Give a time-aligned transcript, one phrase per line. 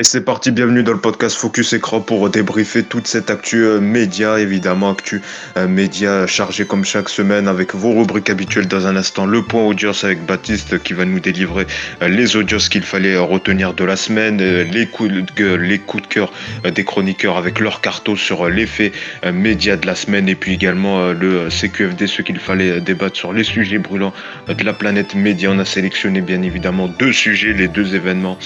[0.00, 3.80] Et c'est parti, bienvenue dans le podcast Focus Écran pour débriefer toute cette actu euh,
[3.80, 5.20] média, évidemment, actu
[5.56, 9.26] euh, média chargé comme chaque semaine avec vos rubriques habituelles dans un instant.
[9.26, 11.66] Le point audience avec Baptiste qui va nous délivrer
[12.00, 16.06] euh, les audios qu'il fallait retenir de la semaine, les coups de, les coups de
[16.06, 18.92] cœur des chroniqueurs avec leur carton sur l'effet
[19.32, 23.42] média de la semaine et puis également le CQFD, ce qu'il fallait débattre sur les
[23.42, 24.14] sujets brûlants
[24.46, 25.50] de la planète média.
[25.50, 28.38] On a sélectionné bien évidemment deux sujets, les deux événements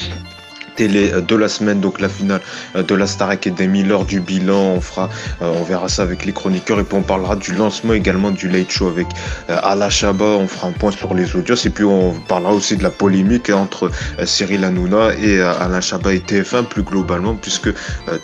[0.76, 2.40] télé de la semaine, donc la finale
[2.74, 5.08] de la Star Academy, l'heure du bilan, on fera,
[5.40, 8.48] euh, on verra ça avec les chroniqueurs et puis on parlera du lancement également du
[8.48, 9.06] Late Show avec
[9.50, 9.88] euh, Ala
[10.20, 13.50] on fera un point sur les audios et puis on parlera aussi de la polémique
[13.50, 17.68] entre euh, Cyril Hanouna et Alain Chabat et TF1 plus globalement puisque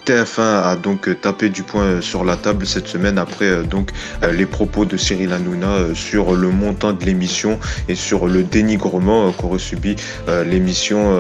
[0.07, 3.91] TF1 a donc tapé du poing sur la table cette semaine après donc
[4.33, 7.59] les propos de Cyril Hanouna sur le montant de l'émission
[7.89, 9.97] et sur le dénigrement qu'aurait subi
[10.47, 11.13] l'émission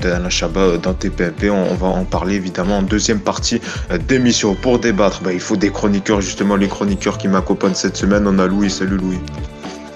[0.00, 1.50] d'Alain Chabat dans TPMP.
[1.50, 4.54] On, va en parler évidemment en deuxième partie euh, d'émission.
[4.54, 8.26] Pour débattre, bah, il faut des chroniqueurs, justement les chroniqueurs qui m'accompagnent cette semaine.
[8.26, 8.70] On a Louis.
[8.70, 9.18] Salut Louis.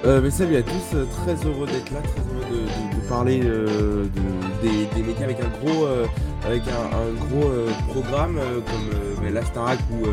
[0.05, 3.41] Euh, mais salut à tous, euh, très heureux d'être là, très heureux de, parler
[4.63, 5.87] des, médias avec un gros,
[6.47, 7.51] avec un, gros
[7.89, 10.05] programme comme la Starac ou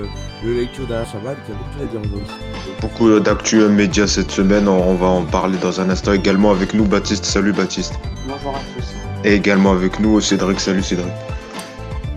[0.46, 2.34] le lecture d'Alain Chabat, qui a beaucoup à dire aujourd'hui.
[2.80, 6.74] Beaucoup d'actu médias cette semaine, on, on va en parler dans un instant également avec
[6.74, 7.26] nous Baptiste.
[7.26, 7.96] Salut Baptiste.
[8.28, 8.95] Bonjour à tous.
[9.26, 10.60] Et également avec nous Cédric.
[10.60, 11.12] Salut Cédric.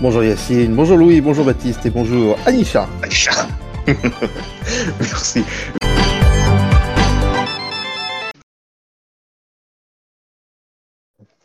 [0.01, 2.87] Bonjour Yacine, bonjour Louis, bonjour Baptiste et bonjour Anisha.
[3.03, 3.49] Anisha.
[5.01, 5.43] Merci.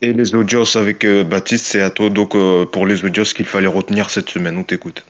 [0.02, 3.46] Et les audios avec euh, Baptiste, c'est à toi donc euh, pour les audios qu'il
[3.46, 4.58] fallait retenir cette semaine.
[4.58, 5.02] On t'écoute.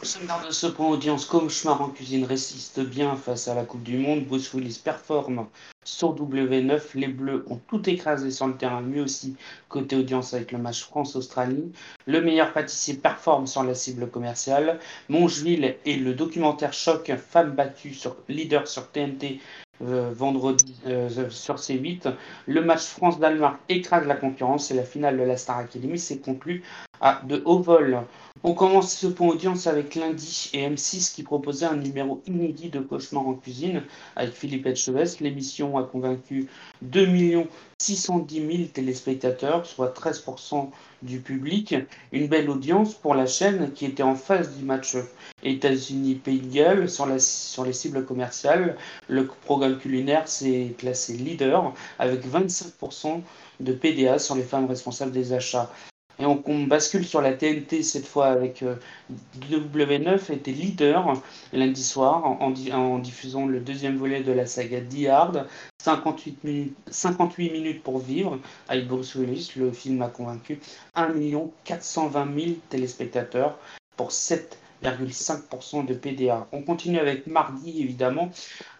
[0.00, 3.98] Au de ce point audience, Cauchemar en cuisine résiste bien face à la Coupe du
[3.98, 4.26] Monde.
[4.26, 5.48] Bruce Willis performe
[5.82, 6.80] sur W9.
[6.94, 9.34] Les Bleus ont tout écrasé sur le terrain, lui aussi
[9.68, 11.72] côté audience avec le match France-Australie.
[12.06, 14.78] Le meilleur pâtissier performe sur la cible commerciale.
[15.08, 19.40] Mongeville et le documentaire choc Femme battue sur leader sur TNT
[19.82, 22.12] euh, vendredi euh, sur C8.
[22.46, 26.62] Le match France-Danemark écrase la concurrence et la finale de la Star Academy s'est conclue
[27.00, 28.02] à de haut vol.
[28.44, 32.78] On commence ce point audience avec lundi et M6 qui proposait un numéro inédit de
[32.78, 33.82] Cauchemar en cuisine
[34.14, 35.18] avec Philippe Etchevest.
[35.18, 36.48] L'émission a convaincu
[36.82, 37.48] 2
[37.80, 40.70] 610 000 téléspectateurs, soit 13%
[41.02, 41.74] du public.
[42.12, 44.96] Une belle audience pour la chaîne qui était en face du match
[45.42, 48.76] États-Unis-Pays de Galles sur les cibles commerciales.
[49.08, 53.20] Le programme culinaire s'est classé leader avec 25%
[53.58, 55.72] de PDA sur les femmes responsables des achats.
[56.20, 58.74] Et on, bascule sur la TNT cette fois avec euh,
[59.50, 61.12] W9 était leader
[61.52, 65.46] lundi soir en, diffusant le deuxième volet de la saga Die Hard.
[65.80, 69.52] 58 minutes, 58 minutes pour vivre avec Bruce Willis.
[69.56, 70.58] Le film a convaincu
[70.96, 71.14] 1
[71.64, 73.56] 420 000 téléspectateurs
[73.96, 76.46] pour 7 5% de PDA.
[76.52, 78.30] On continue avec mardi évidemment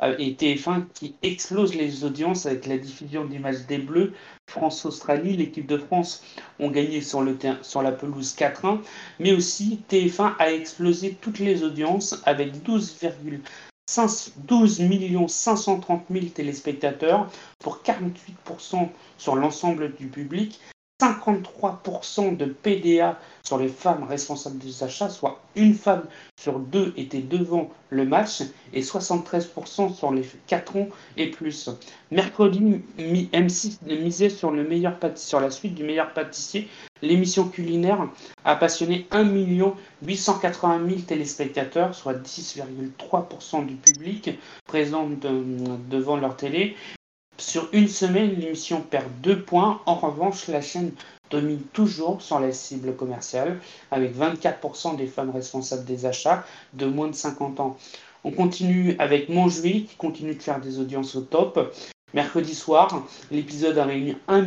[0.03, 4.13] euh, et TF1 qui explose les audiences avec la diffusion du match des Bleus.
[4.49, 6.25] France-Australie, l'équipe de France
[6.59, 8.81] ont gagné sur la pelouse 4-1,
[9.19, 12.99] mais aussi TF1 a explosé toutes les audiences avec 12,
[14.47, 14.83] 12
[15.29, 20.61] 530 000 téléspectateurs pour 48% sur l'ensemble du public
[21.01, 26.05] 53% de PDA sur les femmes responsables des achats, soit une femme
[26.41, 28.43] sur deux était devant le match
[28.73, 31.71] et 73% sur les 4 ans et plus.
[32.11, 36.69] Mercredi, M6 misait sur, le meilleur sur la suite du meilleur pâtissier.
[37.01, 38.09] L'émission culinaire
[38.45, 39.25] a passionné 1
[40.03, 44.31] 880 000 téléspectateurs, soit 10,3% du public
[44.67, 45.09] présent
[45.89, 46.75] devant leur télé.
[47.39, 49.81] Sur une semaine, l'émission perd deux points.
[49.87, 50.91] En revanche, la chaîne
[51.31, 53.61] domine toujours sur la cible commerciale,
[53.93, 57.77] avec 24% des femmes responsables des achats de moins de 50 ans.
[58.25, 61.73] On continue avec Montjuic, qui continue de faire des audiences au top.
[62.15, 64.47] Mercredi soir, l'épisode a réuni 1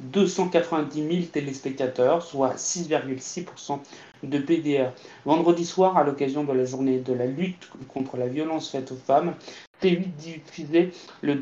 [0.00, 3.78] 290 000 téléspectateurs, soit 6,6%
[4.22, 4.92] de PDA.
[5.24, 8.96] Vendredi soir, à l'occasion de la journée de la lutte contre la violence faite aux
[8.96, 9.34] femmes,
[9.82, 10.90] T8 diffusait
[11.22, 11.40] le,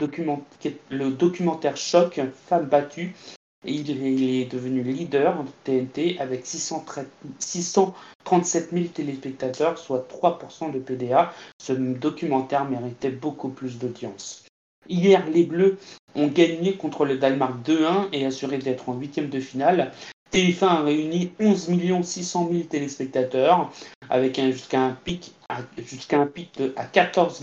[0.90, 3.16] le documentaire Choc, Femmes battues.
[3.64, 11.32] Et il, est devenu leader de TNT avec 637 000 téléspectateurs, soit 3% de PDA.
[11.60, 14.47] Ce documentaire méritait beaucoup plus d'audience.
[14.88, 15.79] Hier, les Bleus
[16.14, 19.93] ont gagné contre le Danemark 2-1 et assuré d'être en huitième de finale.
[20.32, 23.70] TF1 a réuni 11 600 000 téléspectateurs
[24.11, 25.35] avec jusqu'à un pic
[25.79, 27.43] jusqu'à un pic de à 14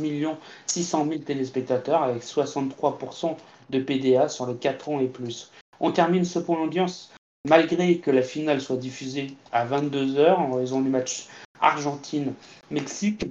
[0.68, 3.36] 600 000 téléspectateurs avec 63%
[3.72, 5.52] de PDA sur les 4 ans et plus.
[5.80, 7.12] On termine ce point d'audience
[7.48, 11.28] malgré que la finale soit diffusée à 22h en raison du match
[11.62, 13.26] Argentine-Mexique,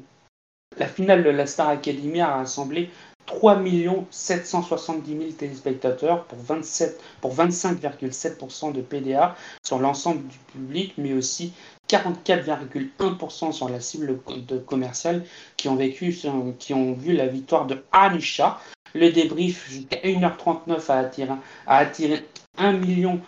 [0.79, 2.91] la finale de la Star Academy a rassemblé
[3.27, 3.63] 3
[4.11, 11.53] 770 000 téléspectateurs pour, 27, pour 25,7% de PDA sur l'ensemble du public, mais aussi
[11.89, 15.25] 44,1% sur la cible de commerciale
[15.57, 16.17] qui ont, vécu,
[16.59, 18.59] qui ont vu la victoire de Anisha.
[18.95, 21.33] Le débrief jusqu'à 1h39 a attiré,
[21.67, 22.25] a attiré
[22.59, 23.21] 1 million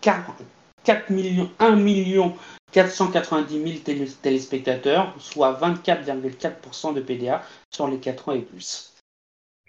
[0.00, 2.34] 4, millions, 1 million
[2.72, 8.93] 490 000 téléspectateurs, soit 24,4% de PDA sur les 4 ans et plus.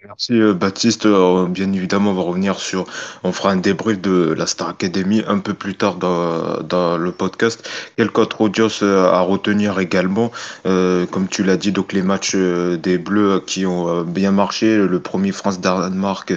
[0.06, 1.06] Merci euh, Baptiste.
[1.06, 2.86] Euh, bien évidemment, on va revenir sur,
[3.24, 7.68] on fera un débrief de la Star Academy un peu plus tard dans, le podcast.
[7.96, 10.30] Quelques autres audiences euh, à retenir également,
[10.64, 14.76] comme tu l'as dit, donc les matchs des Bleus qui ont bien marché.
[14.76, 16.34] Le premier France-Danemark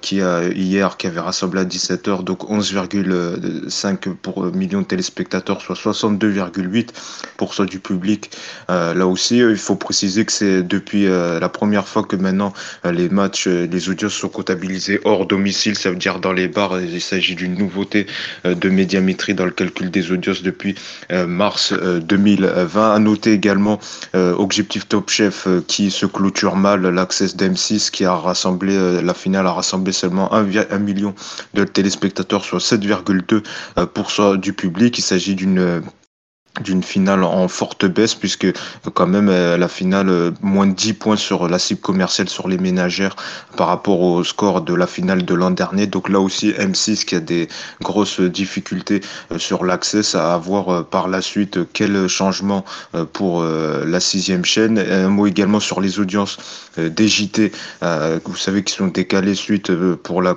[0.00, 5.74] qui a hier, qui avait rassemblé à 17h, donc 11,5 pour millions de téléspectateurs, soit
[5.74, 8.30] 62,8% du public.
[8.68, 12.52] là aussi, il faut préciser que c'est depuis la première fois que maintenant
[12.96, 16.80] les matchs, euh, les audiences sont comptabilisés hors domicile, ça veut dire dans les bars.
[16.80, 18.06] Il s'agit d'une nouveauté
[18.44, 20.74] euh, de médiamétrie dans le calcul des audiences depuis
[21.12, 22.94] euh, mars 2020.
[22.94, 23.78] À noter également
[24.14, 29.52] Objectif Top Chef qui se clôture mal, l'Access d'M6 qui a rassemblé, la finale a
[29.52, 31.14] rassemblé seulement 1, million
[31.54, 34.98] de téléspectateurs, soit 7,2% du public.
[34.98, 35.82] Il s'agit d'une
[36.60, 38.46] d'une finale en forte baisse puisque
[38.94, 42.48] quand même euh, la finale euh, moins de 10 points sur la cible commerciale sur
[42.48, 43.16] les ménagères
[43.56, 45.86] par rapport au score de la finale de l'an dernier.
[45.86, 47.48] Donc là aussi M6 qui a des
[47.82, 49.00] grosses difficultés
[49.32, 52.64] euh, sur l'accès à voir par la suite quel changement
[53.12, 54.78] pour la sixième chaîne.
[54.78, 56.38] Un mot également sur les audiences
[56.76, 57.52] des JT
[58.24, 59.72] vous savez qu'ils sont décalés suite
[60.02, 60.36] pour la,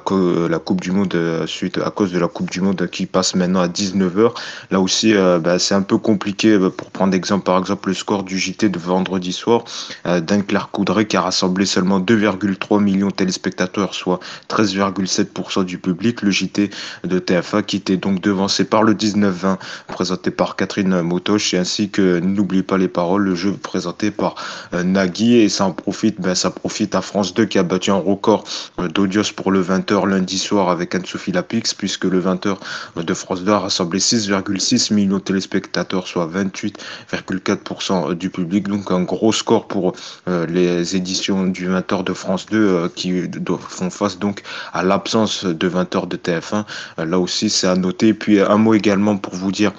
[0.50, 3.62] la Coupe du Monde suite à cause de la Coupe du Monde qui passe maintenant
[3.62, 4.34] à 19h
[4.72, 5.98] là aussi bah, c'est un peu.
[6.46, 9.64] Euh, pour prendre exemple, par exemple, le score du JT de vendredi soir
[10.08, 14.20] euh, d'Unclair Coudray qui a rassemblé seulement 2,3 millions de téléspectateurs, soit
[14.50, 16.22] 13,7% du public.
[16.22, 16.72] Le JT
[17.04, 19.58] de TFA qui était donc devancé par le 19-20
[19.88, 24.36] présenté par Catherine Motoche et ainsi que N'oubliez pas les paroles, le jeu présenté par
[24.74, 27.92] euh, Nagui et ça en profite, ben, ça profite à France 2 qui a battu
[27.92, 28.44] un record
[28.78, 32.58] d'audience pour le 20h lundi soir avec Anne-Sophie Lapix puisque le 20h
[32.98, 38.68] de France 2 a rassemblé 6,6 millions de téléspectateurs soit 28,4% du public.
[38.68, 39.94] Donc un gros score pour
[40.28, 43.24] euh, les éditions du 20h de France 2 euh, qui
[43.68, 44.44] font face donc
[44.74, 46.66] à l'absence de 20h de TF1.
[47.00, 48.14] Euh, là aussi, c'est à noter.
[48.14, 49.72] Puis un mot également pour vous dire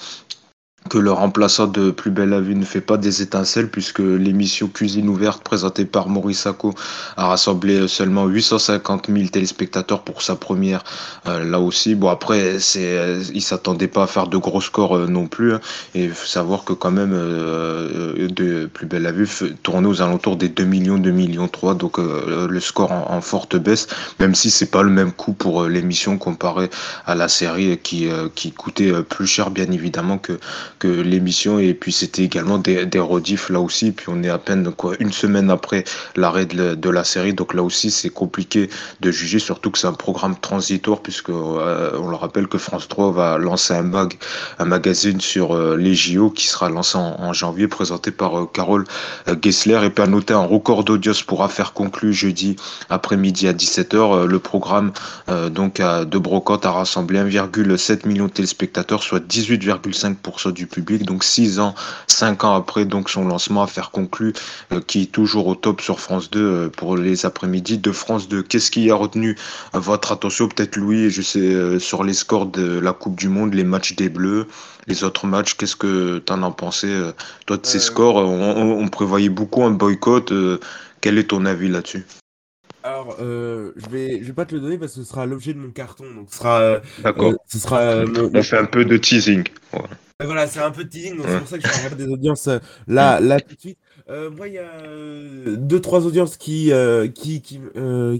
[0.88, 4.68] que le remplaçant de Plus belle la vue ne fait pas des étincelles puisque l'émission
[4.68, 6.74] Cuisine ouverte présentée par Maurice Sacco
[7.16, 10.82] a rassemblé seulement 850 000 téléspectateurs pour sa première.
[11.26, 14.96] Euh, là aussi, bon après, c'est, euh, il s'attendait pas à faire de gros scores
[14.96, 15.52] euh, non plus.
[15.52, 15.60] Hein,
[15.94, 19.28] et il faut savoir que quand même, de Plus belle la vue
[19.62, 23.86] tournait aux alentours des 2 millions, 2 millions 3, donc le score en, forte baisse,
[24.18, 26.70] même si c'est pas le même coût pour l'émission comparé
[27.06, 30.38] à la série qui, qui coûtait plus cher bien évidemment que
[30.84, 33.92] l'émission et puis c'était également des, des rediffs là aussi.
[33.92, 35.84] Puis on est à peine quoi une semaine après
[36.16, 37.34] l'arrêt de, la série.
[37.34, 38.68] Donc là aussi c'est compliqué
[39.00, 42.88] de juger surtout que c'est un programme transitoire puisque euh, on le rappelle que France
[42.88, 44.14] 3 va lancer un mag
[44.58, 48.84] un magazine sur euh, les JO qui sera lancé en, janvier présenté par euh, Carole
[49.40, 52.56] Gessler et puis à noter un record d'audience pour affaire conclue jeudi
[52.88, 54.92] après-midi à 17h le programme
[55.50, 61.04] donc de brocante a rassemblé 1,7 million de téléspectateurs soit 18,5% du public.
[61.04, 61.74] Donc 6 ans,
[62.06, 64.32] 5 ans après donc son lancement, à faire conclu,
[64.72, 68.28] euh, qui est toujours au top sur France 2 euh, pour les après-midi de France
[68.28, 68.42] 2.
[68.42, 69.36] Qu'est-ce qui a retenu
[69.74, 70.48] euh, votre attention?
[70.48, 74.08] Peut-être Louis, je sais, sur les scores de la Coupe du Monde, les matchs des
[74.08, 74.46] Bleus,
[74.86, 76.88] les autres matchs, qu'est-ce que tu en as pensé
[77.46, 80.32] Toi, de ces scores, on, prévoyait beaucoup un boycott.
[81.00, 82.04] quel est ton avis là-dessus?
[82.82, 85.58] Alors, je vais, je vais pas te le donner parce que ce sera l'objet de
[85.58, 86.80] mon carton, donc ce sera.
[87.02, 87.34] D'accord.
[87.46, 88.04] ce sera.
[88.34, 89.44] on fait un peu de teasing.
[90.22, 92.12] Voilà, c'est un peu de teasing, donc c'est pour ça que je vais regarder des
[92.12, 93.78] audiences euh, là, là tout de suite.
[94.08, 96.72] Euh, moi, il y a euh, deux, trois audiences qui,
[97.14, 97.60] qui, qui,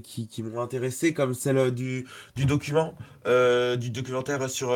[0.02, 2.94] qui, qui m'ont intéressé, comme celle du, du document,
[3.26, 4.68] du documentaire sur,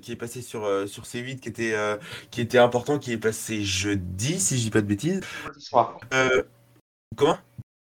[0.00, 1.74] qui est passé sur, sur C8, qui était,
[2.30, 5.20] qui était important, qui est passé jeudi, si je dis pas de bêtises.
[7.16, 7.38] comment?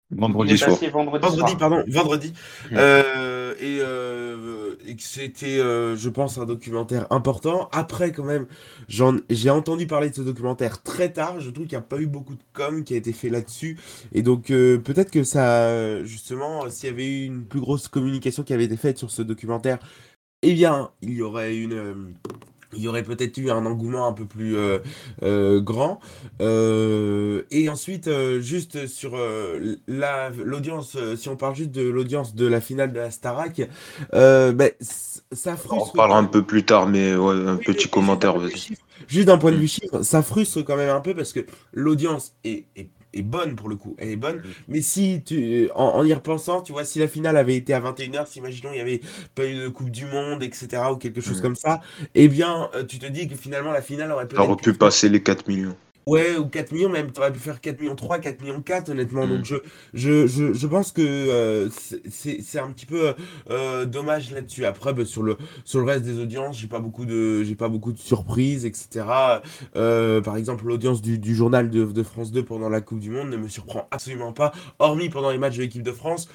[0.09, 0.77] Vendredi soir.
[0.93, 2.31] Vendredi, pardon, vendredi.
[2.71, 2.75] Mmh.
[2.77, 7.67] Euh, et, euh, et, que c'était, euh, je pense, un documentaire important.
[7.73, 8.47] Après, quand même,
[8.87, 11.41] j'ai entendu parler de ce documentaire très tard.
[11.41, 13.77] Je trouve qu'il n'y a pas eu beaucoup de com qui a été fait là-dessus.
[14.13, 18.53] Et donc, peut-être que ça, justement, s'il y avait eu une plus grosse communication qui
[18.53, 19.77] avait été faite sur ce documentaire,
[20.41, 22.13] eh bien, il y aurait une
[22.73, 24.79] il y aurait peut-être eu un engouement un peu plus euh,
[25.23, 25.99] euh, grand.
[26.41, 28.09] Euh, et ensuite,
[28.39, 29.17] juste sur
[29.87, 33.61] l'audience, si on parle juste de l'audience de la finale de la Starac,
[34.11, 34.71] ben,
[35.31, 35.91] ça frustre.
[35.93, 38.35] On parlera un peu plus tard, mais un petit commentaire.
[39.07, 42.33] Juste d'un point de vue chiffre, ça frustre quand même un peu parce que l'audience
[42.43, 44.41] est, est est bonne pour le coup, elle est bonne.
[44.67, 48.27] Mais si tu, en, y repensant, tu vois, si la finale avait été à 21h,
[48.27, 49.01] si imaginons il y avait
[49.35, 51.81] pas eu de Coupe du Monde, etc., ou quelque chose comme ça,
[52.15, 54.41] eh bien, euh, tu te dis que finalement la finale aurait peut-être.
[54.41, 55.75] aurait pu passer les 4 millions.
[56.07, 58.89] Ouais, ou 4 millions, même, tu aurais pu faire 4 millions 3, 4 millions 4,
[58.89, 59.27] honnêtement.
[59.27, 59.43] Donc, mm.
[59.43, 59.55] je,
[59.93, 61.69] je, je, je, pense que euh,
[62.09, 63.13] c'est un petit peu
[63.49, 64.63] euh, dommage là-dessus.
[64.65, 67.67] Après, bah, sur, le, sur le reste des audiences, j'ai pas beaucoup de, j'ai pas
[67.67, 69.05] beaucoup de surprises, etc.
[69.75, 73.09] Euh, par exemple, l'audience du, du, journal de, de, France 2 pendant la Coupe du
[73.09, 76.29] Monde ne me surprend absolument pas, hormis pendant les matchs de l'équipe de France.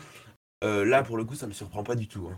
[0.62, 2.28] là, pour le coup, ça me surprend pas du tout.
[2.30, 2.36] Hein.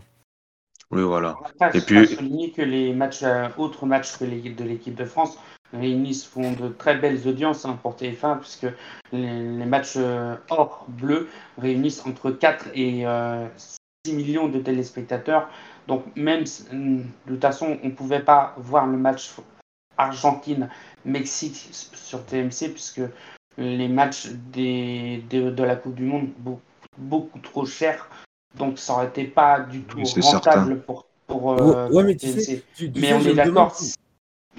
[0.89, 1.35] Oui, voilà.
[1.73, 2.07] Et puis.
[2.07, 3.25] souligner que les matchs,
[3.57, 5.37] autres matchs que de l'équipe de France
[5.73, 8.67] réunissent font de très belles audiences hein, pour TF1 puisque
[9.11, 13.47] les, matchs euh, hors bleu réunissent entre 4 et 6 euh,
[14.07, 15.49] millions de téléspectateurs.
[15.87, 19.31] Donc même de toute façon on ne pouvait pas voir le match
[19.97, 23.01] Argentine-Mexique sur TMC puisque
[23.57, 26.61] les matchs des, de la Coupe du Monde beaucoup,
[26.97, 28.09] beaucoup trop chers.
[28.57, 32.63] Donc ça aurait été pas du tout rentable pour, pour euh, TMC.
[32.95, 33.75] mais on est d'accord.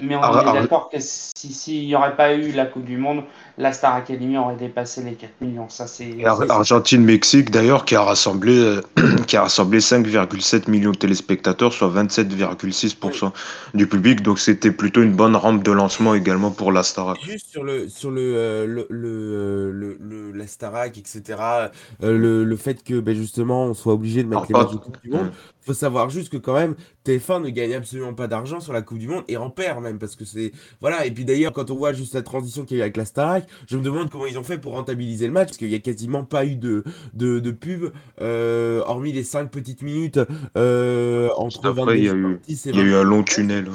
[0.02, 3.24] Mais on est d'accord que s'il n'y aurait pas eu la Coupe du Monde,
[3.56, 5.68] la Star Academy aurait dépassé les 4 millions.
[5.68, 8.82] Ça, c'est, Argentine-Mexique, d'ailleurs, qui a rassemblé, euh,
[9.26, 13.32] qui a rassemblé 5,7 millions de téléspectateurs, soit 27,6%
[13.74, 14.22] du public.
[14.22, 17.18] Donc, c'était plutôt une bonne rampe de lancement également pour la Starac.
[17.22, 21.22] Juste sur le, sur le, euh, le, euh, le, le, la Starac, etc.,
[22.02, 24.98] le, le fait que ben, justement, on soit obligé de mettre les matchs de Coupe
[25.02, 25.32] du Monde,
[25.66, 28.98] faut savoir juste que quand même, TF1 ne gagne absolument pas d'argent sur la Coupe
[28.98, 31.06] du Monde et en perd même parce que c'est voilà.
[31.06, 33.04] Et puis d'ailleurs, quand on voit juste la transition qu'il y a eu avec la
[33.04, 35.74] Starac, je me demande comment ils ont fait pour rentabiliser le match parce qu'il y
[35.74, 40.20] a quasiment pas eu de de, de pub, euh, hormis les 5 petites minutes
[40.56, 43.68] euh, entre 22 il y a eu, il y a eu un long tunnel.
[43.68, 43.74] Ouais.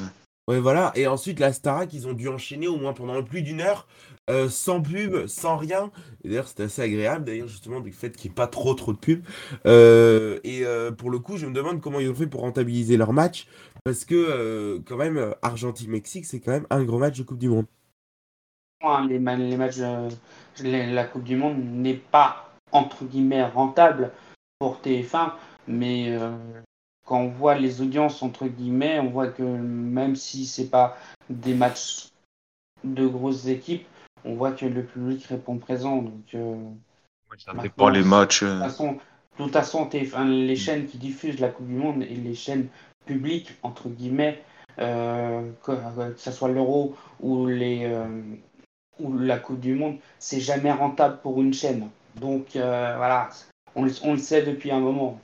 [0.59, 0.91] Voilà.
[0.95, 3.87] Et ensuite, la Starac, ils ont dû enchaîner au moins pendant plus d'une heure
[4.29, 5.91] euh, sans pub, sans rien.
[6.23, 8.93] Et d'ailleurs, c'était assez agréable, d'ailleurs, justement, du fait qu'il n'y ait pas trop trop
[8.93, 9.25] de pub.
[9.65, 12.97] Euh, et euh, pour le coup, je me demande comment ils ont fait pour rentabiliser
[12.97, 13.47] leur match,
[13.83, 17.65] parce que quand même, Argentine-Mexique, c'est quand même un gros match de Coupe du Monde.
[19.07, 19.79] Les, les matchs,
[20.63, 24.11] la Coupe du Monde n'est pas, entre guillemets, rentable
[24.59, 25.33] pour TF1,
[25.67, 26.17] mais
[27.05, 30.97] quand on voit les audiences, entre guillemets, on voit que même si c'est pas
[31.29, 32.09] des matchs
[32.83, 33.85] de grosses équipes,
[34.23, 35.97] on voit que le public répond présent.
[35.97, 36.55] Donc, euh,
[37.37, 38.43] ça dépend les matchs.
[38.43, 38.59] De
[39.37, 39.89] toute façon,
[40.25, 42.67] les chaînes qui diffusent la Coupe du Monde et les chaînes
[43.05, 44.43] publiques, entre guillemets,
[44.79, 45.71] euh, que,
[46.17, 48.21] ce soit l'Euro ou, les, euh,
[48.99, 51.89] ou la Coupe du Monde, c'est jamais rentable pour une chaîne.
[52.15, 53.29] Donc voilà,
[53.75, 55.19] on, on le sait depuis un moment.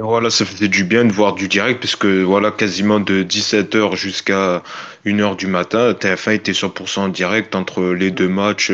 [0.00, 4.62] Voilà, ça faisait du bien de voir du direct, puisque voilà, quasiment de 17h jusqu'à
[5.04, 8.72] 1h du matin, TF1 était 100% en direct entre les deux matchs,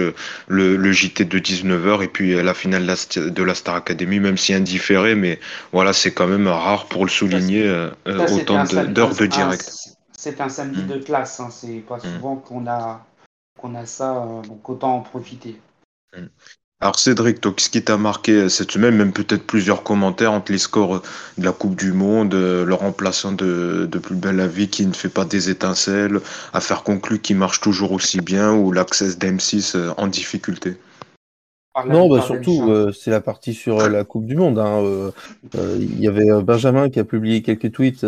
[0.49, 5.15] le, JT de 19h et puis la finale de la Star Academy, même si indifféré,
[5.15, 5.39] mais
[5.73, 9.97] voilà, c'est quand même rare pour le souligner, euh, autant d'heures de, direct.
[10.17, 10.87] C'est un samedi mm.
[10.87, 12.01] de classe, hein, c'est pas mm.
[12.01, 13.07] souvent qu'on a,
[13.59, 15.61] qu'on a ça, euh, donc autant en profiter.
[16.17, 16.27] Mm.
[16.79, 20.53] Alors Cédric, toi, qu'est-ce qui t'a marqué euh, cette semaine, même peut-être plusieurs commentaires entre
[20.53, 21.03] les scores euh,
[21.39, 24.93] de la Coupe du Monde, euh, le remplaçant de, Plus belle la vie qui ne
[24.93, 26.21] fait pas des étincelles,
[26.53, 30.77] affaire conclue qui marche toujours aussi bien, ou l'accès d'M6 en difficulté?
[31.87, 34.59] Non, bah surtout, c'est la partie sur la Coupe du Monde.
[34.59, 35.13] Hein,
[35.55, 38.07] il y avait Benjamin qui a publié quelques tweets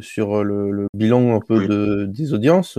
[0.00, 2.78] sur le, bilan un peu de, des audiences.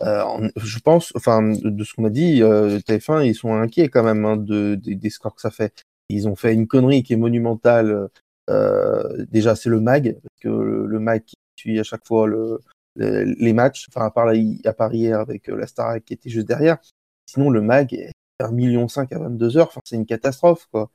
[0.00, 4.02] Euh, je pense, enfin, de ce qu'on a dit, euh, TF1, ils sont inquiets quand
[4.02, 5.84] même hein, de, des scores que ça fait.
[6.08, 8.08] Ils ont fait une connerie qui est monumentale.
[8.50, 12.60] Euh, déjà, c'est le MAG, parce que le, MAG qui suit à chaque fois le,
[12.96, 14.34] les matchs, enfin, à part, là,
[14.64, 16.78] à part hier avec la Star qui était juste derrière.
[17.26, 20.90] Sinon, le MAG est 1,5 million à 22 heures, c'est une catastrophe, quoi.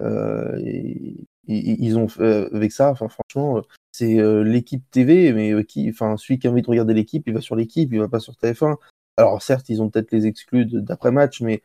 [0.00, 1.16] Et,
[1.48, 6.38] ils ont fait avec ça, franchement, c'est euh, l'équipe TV, mais euh, qui, enfin, celui
[6.38, 8.76] qui a envie de regarder l'équipe, il va sur l'équipe, il va pas sur TF1.
[9.18, 11.62] Alors certes, ils ont peut-être les exclus d'après match, mais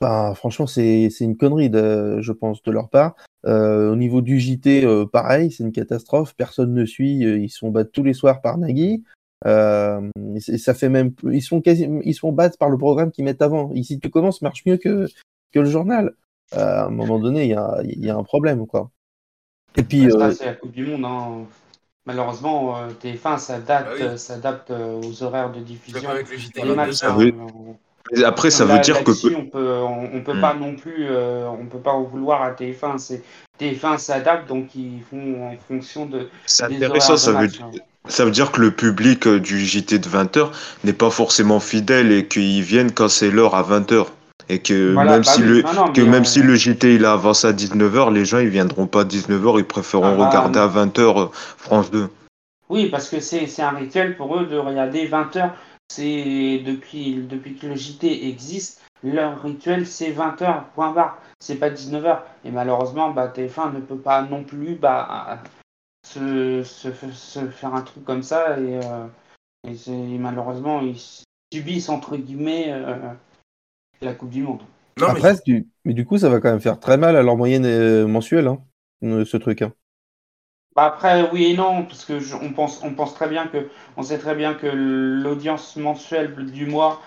[0.00, 3.14] enfin, franchement, c'est une connerie, je pense, de leur part.
[3.46, 6.34] Euh, au niveau du JT, pareil, c'est une catastrophe.
[6.36, 7.20] Personne ne suit.
[7.20, 9.04] Ils sont battus tous les soirs par Nagui.
[9.42, 13.72] ça fait même, ils sont quasi, ils sont battus par le programme qu'ils mettent avant.
[13.72, 15.08] Ici, tu commences marche mieux que
[15.54, 16.14] le journal.
[16.52, 18.90] À un moment donné, il y a, y a un problème, quoi.
[19.76, 20.10] Et puis.
[20.10, 21.04] Ça, c'est la Coupe du Monde.
[21.04, 21.46] Hein.
[22.06, 26.10] Malheureusement, TF1 s'adapte, s'adapte aux horaires de diffusion.
[26.10, 26.60] Avec le JT
[28.24, 29.10] après, ça veut dire que.
[29.34, 30.60] On peut, on, peut pas hmm.
[30.60, 32.98] non plus, euh, on peut pas en vouloir à TF1.
[32.98, 33.22] C'est
[33.58, 36.28] TF1 s'adapte, donc ils font en fonction de.
[36.46, 37.70] C'est intéressant, ça veut, hein.
[38.06, 40.50] ça veut dire que le public euh, du JT de 20h
[40.84, 44.06] n'est pas forcément fidèle et qu'ils viennent quand c'est l'heure à 20h.
[44.48, 47.52] Et que même, bah si, le, que même si le JT il a avancé à
[47.52, 51.00] 19h, les gens ils viendront pas à 19h, ils préféreront ah bah, regarder à 20h
[51.00, 52.08] euh, France 2.
[52.68, 55.50] Oui, parce que c'est un rituel pour eux de regarder 20h
[55.88, 61.70] c'est depuis, depuis que le JT existe, leur rituel c'est 20h, point barre, c'est pas
[61.70, 62.20] 19h.
[62.44, 65.42] Et malheureusement, bah, TF1 ne peut pas non plus bah,
[66.06, 68.58] se, se, faire un truc comme ça.
[68.58, 71.00] Et, euh, malheureusement, ils
[71.52, 72.96] subissent entre guillemets euh,
[74.00, 74.62] la Coupe du Monde.
[75.00, 75.40] Après, mais...
[75.46, 78.06] Du, mais du coup, ça va quand même faire très mal à leur moyenne euh,
[78.06, 78.58] mensuelle, hein,
[79.02, 79.62] ce truc.
[79.62, 79.72] Hein.
[80.74, 84.02] Bah, après, oui et non, parce que on pense, on pense très bien que, on
[84.02, 87.00] sait très bien que l'audience mensuelle du mois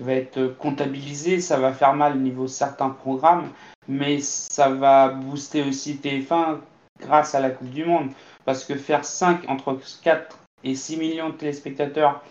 [0.00, 3.48] va être comptabilisée, ça va faire mal au niveau certains programmes,
[3.88, 6.58] mais ça va booster aussi TF1
[7.00, 8.10] grâce à la Coupe du Monde,
[8.44, 12.22] parce que faire 5 entre 4 et 6 millions de téléspectateurs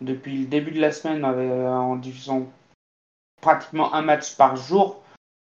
[0.00, 2.46] depuis le début de la semaine euh, en diffusant
[3.40, 5.02] pratiquement un match par jour,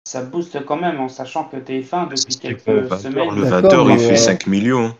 [0.06, 3.34] ça booste quand même en sachant que TF1 depuis quelques semaines.
[3.34, 4.94] Le 20h il fait 5 millions.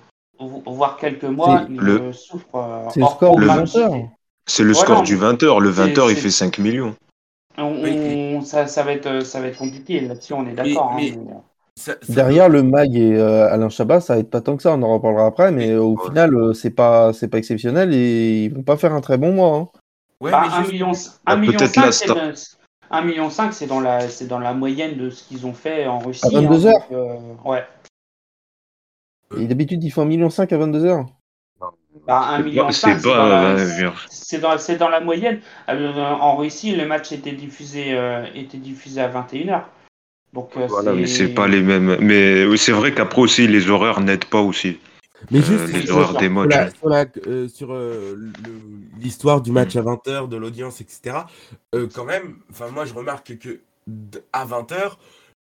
[0.66, 2.12] Voire quelques mois, il le...
[2.12, 2.56] souffre.
[2.56, 4.08] Euh, c'est le score du 20h.
[4.46, 5.60] C'est le score du 20h.
[5.60, 6.94] Le 20h il fait 5 millions.
[8.42, 10.96] ça, ça, va être, ça va être compliqué là-dessus, on est d'accord.
[10.98, 11.42] Hein,
[12.08, 14.82] Derrière le Mag et euh, Alain Chabat, ça va être pas tant que ça, on
[14.82, 18.62] en reparlera après, mais au final, euh, c'est pas, c'est pas exceptionnel et ils vont
[18.62, 19.56] pas faire un très bon mois.
[19.56, 19.68] Hein.
[20.20, 20.92] Ouais, bah, mais 1 million,
[21.26, 22.06] 1 million 5,
[23.00, 26.26] 1,5 million, c'est dans, la, dans la moyenne de ce qu'ils ont fait en Russie.
[26.26, 27.64] À 22 hein, heures euh, Ouais.
[29.38, 31.06] Et d'habitude, ils font 1,5 million à 22 heures
[32.06, 35.40] bah, 1,5 million, c'est dans, dans, dans, la moyenne.
[35.68, 39.62] Euh, en Russie, le match était diffusé, euh, était diffusé à 21h.
[40.32, 41.96] Donc, voilà, mais c'est pas les mêmes.
[42.00, 44.78] Mais c'est vrai qu'après aussi, les horaires n'aident pas aussi.
[45.30, 46.28] Mais juste les horreurs des
[47.48, 48.30] Sur, euh, euh,
[48.98, 51.18] l'histoire du match à 20h, de l'audience, etc.
[51.74, 52.36] Euh, quand même,
[52.72, 53.60] moi je remarque que
[54.32, 54.96] à 20h,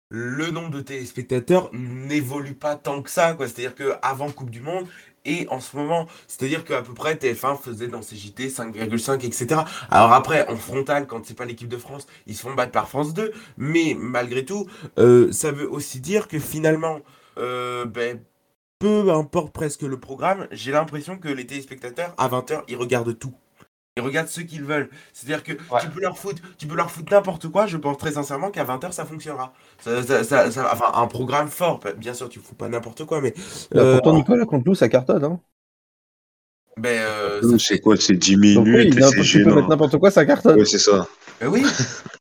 [0.08, 3.36] le nombre de téléspectateurs n'évolue pas tant que ça.
[3.38, 4.86] C'est-à-dire qu'avant Coupe du Monde,
[5.26, 9.60] et en ce moment, c'est-à-dire qu'à peu près TF1 faisait dans ses JT 5,5, etc.
[9.90, 12.88] Alors après, en frontal, quand c'est pas l'équipe de France, ils se font battre par
[12.88, 13.30] France 2.
[13.58, 14.66] Mais malgré tout,
[14.96, 17.00] ça veut aussi dire que finalement,
[17.36, 18.20] ben,
[18.80, 23.34] peu importe presque le programme, j'ai l'impression que les téléspectateurs, à 20h, ils regardent tout.
[23.96, 24.88] Ils regardent ce qu'ils veulent.
[25.12, 27.66] C'est-à-dire que tu peux leur foutre, tu peux leur foutre n'importe quoi.
[27.66, 29.52] Je pense très sincèrement qu'à 20h, ça fonctionnera.
[29.86, 31.80] enfin, un programme fort.
[31.98, 33.34] Bien sûr, tu fous pas n'importe quoi, mais.
[33.70, 35.24] Bah, euh, pourtant, Nicolas, contre nous, ça cartonne.
[35.24, 35.40] Hein.
[36.78, 38.58] Ben, euh, c'est quoi C'est 10 minutes.
[38.66, 40.58] oui, tu peux mettre n'importe quoi, ça cartonne.
[40.58, 41.06] Oui, c'est ça.
[41.40, 41.64] Ben oui.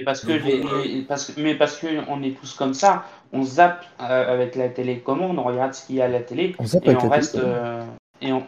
[0.00, 4.32] Mais parce que, parce mais parce que on est tous comme ça, on zappe euh,
[4.32, 6.56] avec la télécommande, on regarde ce qu'il y a à la télé.
[6.84, 7.84] Et on reste euh,
[8.22, 8.42] et, on,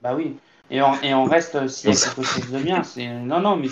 [0.00, 0.36] bah oui.
[0.70, 2.84] Et on, et on reste s'il y a quelque chose de bien.
[2.84, 3.68] C'est non non mais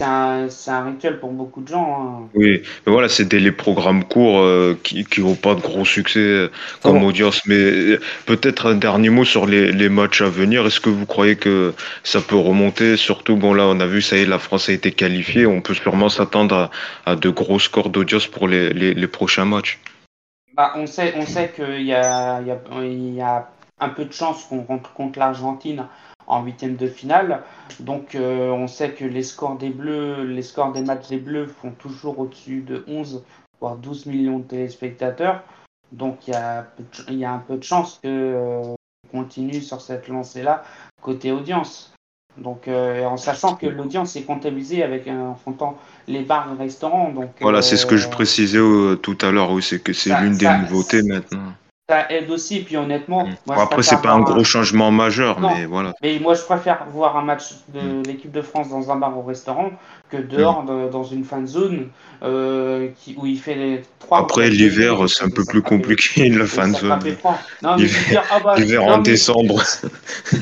[0.00, 2.22] c'est un, rituel pour beaucoup de gens.
[2.22, 2.28] Hein.
[2.34, 6.50] Oui, mais voilà, c'était les programmes courts euh, qui n'ont pas de gros succès euh,
[6.84, 7.44] comme audience.
[7.46, 10.64] Mais euh, peut-être un dernier mot sur les, les matchs à venir.
[10.64, 12.96] Est-ce que vous croyez que ça peut remonter?
[12.96, 15.46] Surtout, bon là, on a vu, ça y est, la France a été qualifiée.
[15.46, 16.70] On peut sûrement s'attendre
[17.04, 19.80] à, de gros scores d'audience pour les, les, les, prochains matchs.
[20.54, 23.48] Bah, on sait, on sait qu'il y a, y, a, y a
[23.80, 25.86] un peu de chance qu'on rentre contre l'Argentine
[26.28, 27.42] en huitième de finale.
[27.80, 31.46] Donc euh, on sait que les scores des Bleus, les scores des matchs des Bleus
[31.46, 33.24] font toujours au-dessus de 11
[33.60, 35.42] voire 12 millions de téléspectateurs.
[35.90, 36.66] Donc il y a,
[37.08, 38.74] y a un peu de chance que euh,
[39.10, 40.62] continue sur cette lancée-là
[41.02, 41.92] côté audience.
[42.36, 47.10] Donc, euh, en sachant que l'audience est comptabilisée avec en comptant les bars et restaurants.
[47.10, 48.60] Donc, voilà, c'est ce que je précisais
[49.02, 51.52] tout à l'heure, oui, c'est que c'est l'une des nouveautés maintenant
[51.88, 52.60] ça aide aussi.
[52.60, 53.36] Puis honnêtement, mm.
[53.46, 55.94] moi, après, c'est pas un gros changement majeur, mais voilà.
[56.02, 58.02] Mais moi, je préfère voir un match de mm.
[58.04, 59.70] l'équipe de France dans un bar au restaurant
[60.10, 60.90] que dehors, mm.
[60.90, 61.88] dans une fan zone
[62.22, 64.18] euh, qui, où il fait les trois.
[64.18, 66.98] Après, l'hiver, c'est un peu plus compliqué, la fan zone.
[67.76, 69.62] L'hiver en décembre.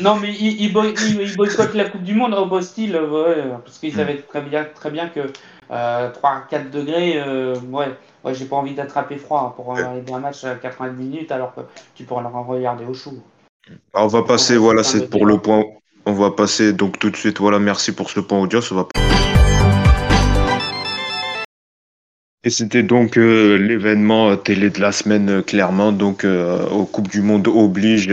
[0.01, 3.95] non, mais ils il, il, boycottent la Coupe du Monde au Bostil, ouais, parce qu'ils
[3.95, 5.21] savaient très bien, très bien que
[5.71, 7.89] euh, 3-4 degrés, euh, ouais
[8.27, 11.61] ouais, j'ai pas envie d'attraper froid pour regarder un match à 90 minutes alors que
[11.95, 13.15] tu pourrais le regarder au chaud.
[13.95, 15.65] Ah, on va passer, voilà, c'est pour le point.
[16.05, 18.61] On va passer donc tout de suite, voilà, merci pour ce point audio.
[22.47, 25.91] Et c'était donc euh, l'événement euh, télé de la semaine, euh, clairement.
[25.91, 28.09] Donc, au Coupe du Monde oblige,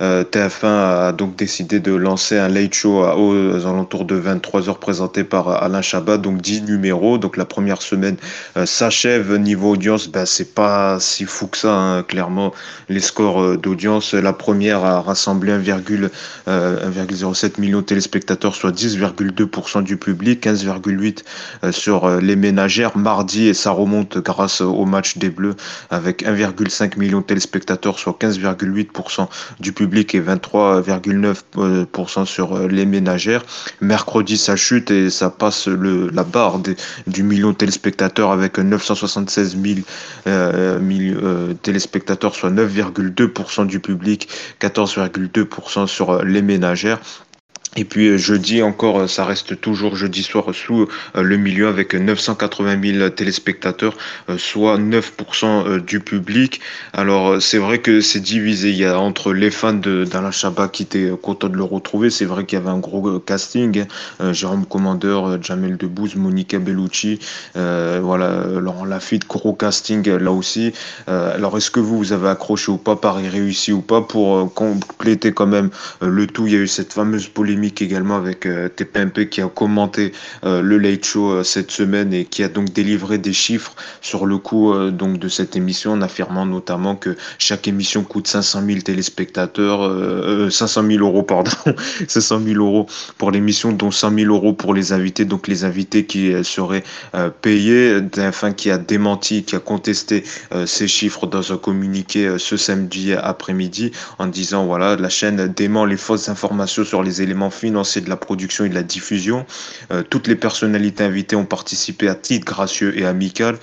[0.00, 5.22] TF1 a donc décidé de lancer un late show aux alentours de 23 heures présenté
[5.22, 6.18] par Alain Chabat.
[6.18, 7.18] Donc, 10 numéros.
[7.18, 8.16] Donc, la première semaine
[8.64, 9.36] s'achève.
[9.36, 12.52] Niveau audience, ben, c'est pas si fou que ça, hein, clairement.
[12.88, 20.44] Les scores d'audience, la première a rassemblé 1,07 million de téléspectateurs, soit 10,2% du public,
[20.44, 21.22] 15,8%
[21.70, 22.96] sur les ménagères.
[22.96, 25.54] Mardi, et ça remonte grâce au match des Bleus
[25.90, 29.28] avec 1,5 million de téléspectateurs, soit 15,8%
[29.60, 33.42] du public et 23,9% sur les ménagères.
[33.80, 36.60] Mercredi, ça chute et ça passe le, la barre
[37.06, 39.80] du million de téléspectateurs avec 976 000,
[40.26, 44.28] euh, euh, téléspectateurs, soit 9,2% du public,
[44.60, 47.00] 14,2% sur les ménagères.
[47.76, 51.68] Et puis euh, jeudi encore, euh, ça reste toujours jeudi soir sous euh, le milieu
[51.68, 53.96] avec 980 000 téléspectateurs,
[54.38, 56.60] soit 9% du public.
[56.92, 58.70] Alors c'est vrai que c'est divisé.
[58.70, 62.10] Il y a entre les fans d'Alain Chabat qui étaient contents de le retrouver.
[62.10, 63.84] C'est vrai qu'il y avait un gros casting.
[64.20, 64.32] Hein.
[64.32, 67.18] Jérôme Commandeur, Jamel Debbouze, Monica Bellucci,
[67.54, 70.72] voilà, Laurent Lafitte, gros casting là aussi.
[71.06, 75.32] alors est-ce que vous, vous avez accroché ou pas, Paris réussi ou pas pour compléter
[75.32, 76.46] quand même le tout?
[76.46, 80.12] Il y a eu cette fameuse polémique également avec euh, TPMP qui a commenté
[80.44, 84.26] euh, le Late Show euh, cette semaine et qui a donc délivré des chiffres sur
[84.26, 88.80] le coût donc de cette émission en affirmant notamment que chaque émission coûte 500 000
[88.80, 91.50] téléspectateurs, 500 000 euros pardon,
[92.08, 92.86] 500 000 euros
[93.18, 96.84] pour l'émission dont 100 000 euros pour les invités, donc les invités qui seraient
[97.42, 98.00] payés.
[98.18, 100.24] Enfin qui a démenti, qui a contesté
[100.66, 105.96] ces chiffres dans un communiqué ce samedi après-midi en disant voilà la chaîne dément les
[105.96, 109.46] fausses informations sur les éléments financier de la production et de la diffusion.
[109.90, 113.58] Euh, toutes les personnalités invitées ont participé à titre gracieux et amical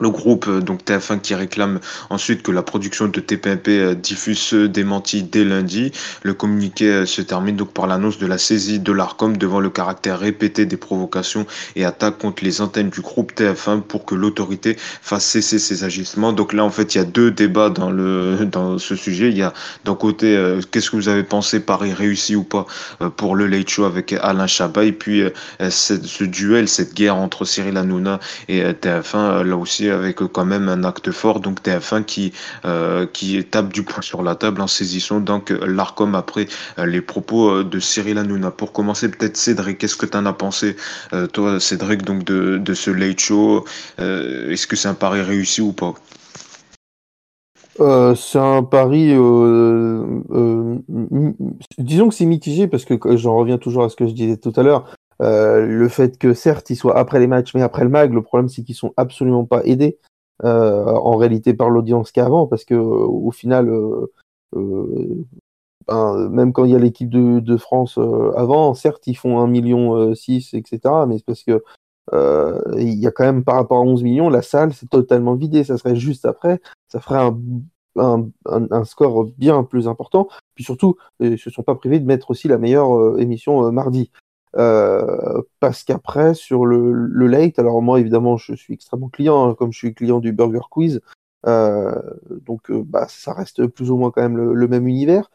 [0.00, 1.80] le groupe euh, donc TF1 qui réclame
[2.10, 5.92] ensuite que la production de TPMP euh, diffuse ce démenti dès lundi.
[6.22, 9.70] Le communiqué euh, se termine donc par l'annonce de la saisie de l'ARCOM devant le
[9.70, 14.76] caractère répété des provocations et attaques contre les antennes du groupe TF1 pour que l'autorité
[14.78, 16.32] fasse cesser ses agissements.
[16.32, 19.28] Donc là en fait il y a deux débats dans le dans ce sujet.
[19.28, 19.52] Il y a
[19.84, 20.26] d'un côté
[20.70, 22.66] qu'est-ce que vous avez pensé Paris réussi ou pas
[23.16, 25.22] pour le Late Show avec Alain Chabat et puis
[25.70, 30.84] ce duel, cette guerre entre Cyril Hanouna et TF1 là aussi avec quand même un
[30.84, 32.32] acte fort, donc TF1 qui,
[32.64, 36.46] euh, qui tape du poing sur la table en saisissant donc l'ARCOM après
[36.78, 38.50] euh, les propos euh, de Cyril Hanouna.
[38.50, 40.76] Pour commencer, peut-être Cédric, qu'est-ce que tu en as pensé,
[41.32, 43.64] toi Cédric, donc de, de ce late show
[43.98, 45.94] Est-ce que c'est un pari réussi ou pas?
[47.78, 49.10] C'est un pari,
[51.78, 54.52] disons que c'est mitigé parce que j'en reviens toujours à ce que je disais tout
[54.56, 54.84] à l'heure.
[55.22, 58.22] Euh, le fait que certes ils soient après les matchs, mais après le mag, le
[58.22, 59.98] problème c'est qu'ils sont absolument pas aidés
[60.44, 65.24] euh, en réalité par l'audience qu'avant, parce que au final, euh,
[65.88, 67.98] ben, même quand il y a l'équipe de, France
[68.36, 70.80] avant, certes ils font 1 million 6, etc.
[71.08, 71.62] Mais c'est parce que
[72.76, 75.64] il y a quand même par rapport à 11 millions, la salle c'est totalement vidé.
[75.64, 77.38] Ça serait juste après, ça ferait un
[77.98, 80.28] un, un, score bien plus important.
[80.54, 84.10] Puis surtout, ils se sont pas privés de mettre aussi la meilleure émission mardi.
[84.54, 89.54] Euh, parce qu'après, sur le, le, late, alors moi évidemment je suis extrêmement client, hein,
[89.54, 91.00] comme je suis client du Burger Quiz,
[91.46, 95.30] euh, donc euh, bah, ça reste plus ou moins quand même le, même univers.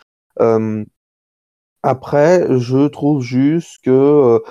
[1.84, 4.41] après, je trouve juste que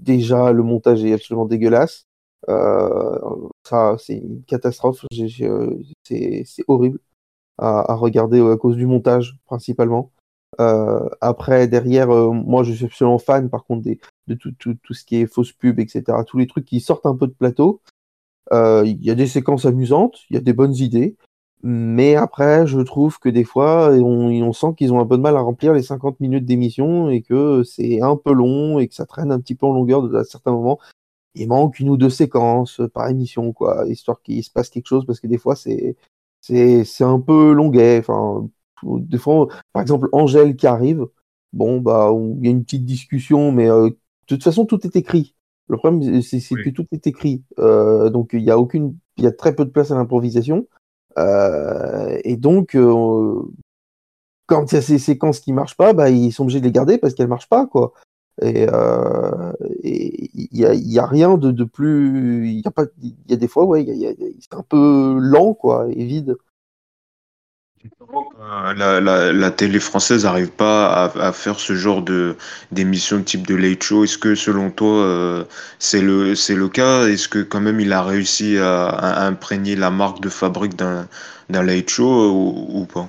[0.00, 2.06] déjà le montage est absolument dégueulasse.
[2.48, 5.04] ça, c'est une catastrophe.
[5.12, 6.98] C'est horrible
[7.58, 10.12] à, à, regarder à cause du montage principalement.
[10.60, 14.74] Euh, après, derrière, euh, moi, je suis absolument fan, par contre, des, de tout, tout,
[14.82, 16.04] tout, ce qui est fausse pub, etc.
[16.26, 17.80] Tous les trucs qui sortent un peu de plateau.
[18.52, 21.16] Euh, il y a des séquences amusantes, il y a des bonnes idées,
[21.62, 25.22] mais après, je trouve que des fois, on, on sent qu'ils ont un peu de
[25.22, 28.94] mal à remplir les 50 minutes d'émission et que c'est un peu long et que
[28.94, 30.78] ça traîne un petit peu en longueur à certains moments.
[31.34, 35.04] Il manque une ou deux séquences par émission, quoi, histoire qu'il se passe quelque chose,
[35.06, 35.96] parce que des fois, c'est
[36.40, 37.98] c'est un peu longuet.
[37.98, 38.48] Enfin,
[38.82, 41.06] des fois, par exemple, Angèle qui arrive,
[41.52, 44.96] bon, bah, il y a une petite discussion, mais euh, de toute façon, tout est
[44.96, 45.34] écrit.
[45.68, 47.42] Le problème, c'est que tout est écrit.
[47.58, 50.68] Euh, donc, il y a aucune, il y a très peu de place à l'improvisation.
[51.18, 52.76] Euh, et donc,
[54.46, 56.72] quand il y a ces séquences qui marchent pas, bah, ils sont obligés de les
[56.72, 57.94] garder parce qu'elles marchent pas, quoi.
[58.42, 58.66] Et
[59.82, 62.48] il y a, y a, rien de, de plus.
[62.48, 62.84] Il y a pas.
[63.02, 63.84] Il y a des fois, ouais,
[64.40, 66.36] c'est un peu lent, quoi, et vide.
[68.76, 72.36] La, la, télé française n'arrive pas à, faire ce genre de
[72.70, 74.04] d'émission type de late show.
[74.04, 75.44] Est-ce que selon toi euh,
[75.80, 77.08] c'est le c'est le cas?
[77.08, 81.08] Est-ce que quand même il a réussi à, imprégner la marque de fabrique d'un
[81.50, 82.30] d'un late show
[82.72, 83.08] ou, pas?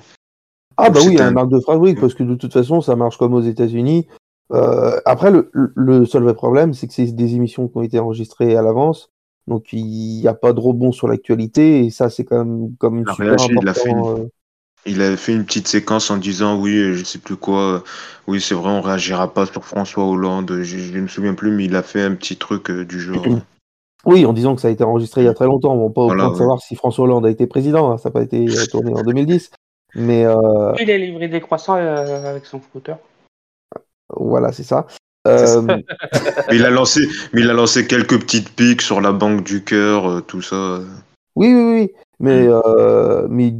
[0.76, 3.34] Ah bah oui, la marque de fabrique parce que de toute façon ça marche comme
[3.34, 4.08] aux États-Unis.
[4.52, 8.00] Euh, après le, le seul vrai problème c'est que c'est des émissions qui ont été
[8.00, 9.10] enregistrées à l'avance.
[9.46, 9.84] Donc il
[10.20, 13.34] n'y a pas de rebond sur l'actualité et ça c'est quand même comme une super
[13.40, 14.28] important.
[14.88, 17.84] Il avait fait une petite séquence en disant oui, je sais plus quoi.
[18.26, 20.62] Oui, c'est vrai, on réagira pas sur François Hollande.
[20.62, 23.24] Je, ne me souviens plus, mais il a fait un petit truc euh, du genre.
[24.04, 25.76] Oui, en disant que ça a été enregistré il y a très longtemps.
[25.76, 27.90] Bon, pas au point de savoir si François Hollande a été président.
[27.90, 29.50] Hein, ça n'a pas été euh, tourné en 2010.
[29.94, 32.98] Mais euh, il a livré des croissants avec son scooter.
[34.16, 34.86] Voilà, c'est ça.
[36.52, 40.22] il a lancé, mais il a lancé quelques petites piques sur la banque du cœur,
[40.26, 40.80] tout ça.
[41.38, 41.92] Oui, oui, oui.
[42.20, 42.62] Mais, mm.
[42.66, 43.54] euh, mais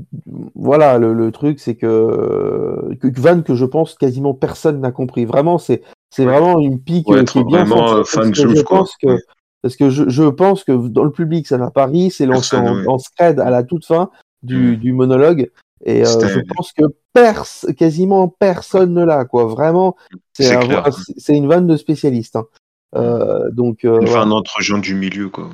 [0.55, 5.25] voilà, le, le truc, c'est que, que Van, que je pense quasiment personne n'a compris.
[5.25, 9.19] Vraiment, c'est c'est vraiment une pique qui est bien parce que je pense que
[9.63, 12.11] parce que je, je, pense que dans le public, ça n'a pas ri.
[12.11, 14.11] C'est lancé en, en, scred à la toute fin
[14.43, 14.77] du, mm.
[14.77, 15.51] du monologue.
[15.85, 19.47] Et euh, je pense que quasiment personne ne l'a, quoi.
[19.47, 19.97] Vraiment,
[20.33, 22.37] c'est une vanne de spécialiste.
[22.37, 22.47] Hein.
[22.97, 25.49] Euh, donc, euh, vanne entre gens du milieu, quoi.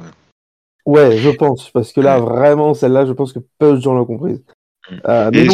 [0.87, 1.17] Ouais.
[1.17, 4.43] Je pense, parce que là, vraiment, celle-là, je pense que peu de gens l'ont comprise.
[4.91, 4.95] Mm.
[5.09, 5.47] Euh, mais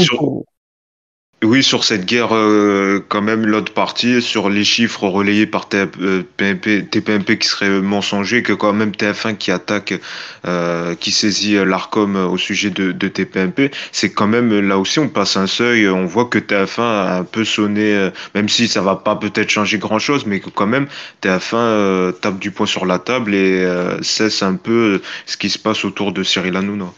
[1.42, 6.86] oui, sur cette guerre, euh, quand même, l'autre partie, sur les chiffres relayés par TPMP,
[6.90, 9.94] TPMP qui seraient mensongers, que quand même TF1 qui attaque,
[10.46, 15.08] euh, qui saisit l'ARCOM au sujet de, de TPMP, c'est quand même, là aussi, on
[15.08, 18.96] passe un seuil, on voit que TF1 a un peu sonné, même si ça va
[18.96, 20.88] pas peut-être changer grand-chose, mais que quand même,
[21.22, 23.66] TF1 tape du poing sur la table et
[24.02, 26.92] cesse un peu ce qui se passe autour de Cyril Hanouna.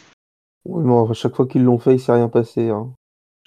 [0.64, 2.68] Oui, mais à chaque fois qu'ils l'ont fait, il s'est rien passé.
[2.68, 2.92] Hein.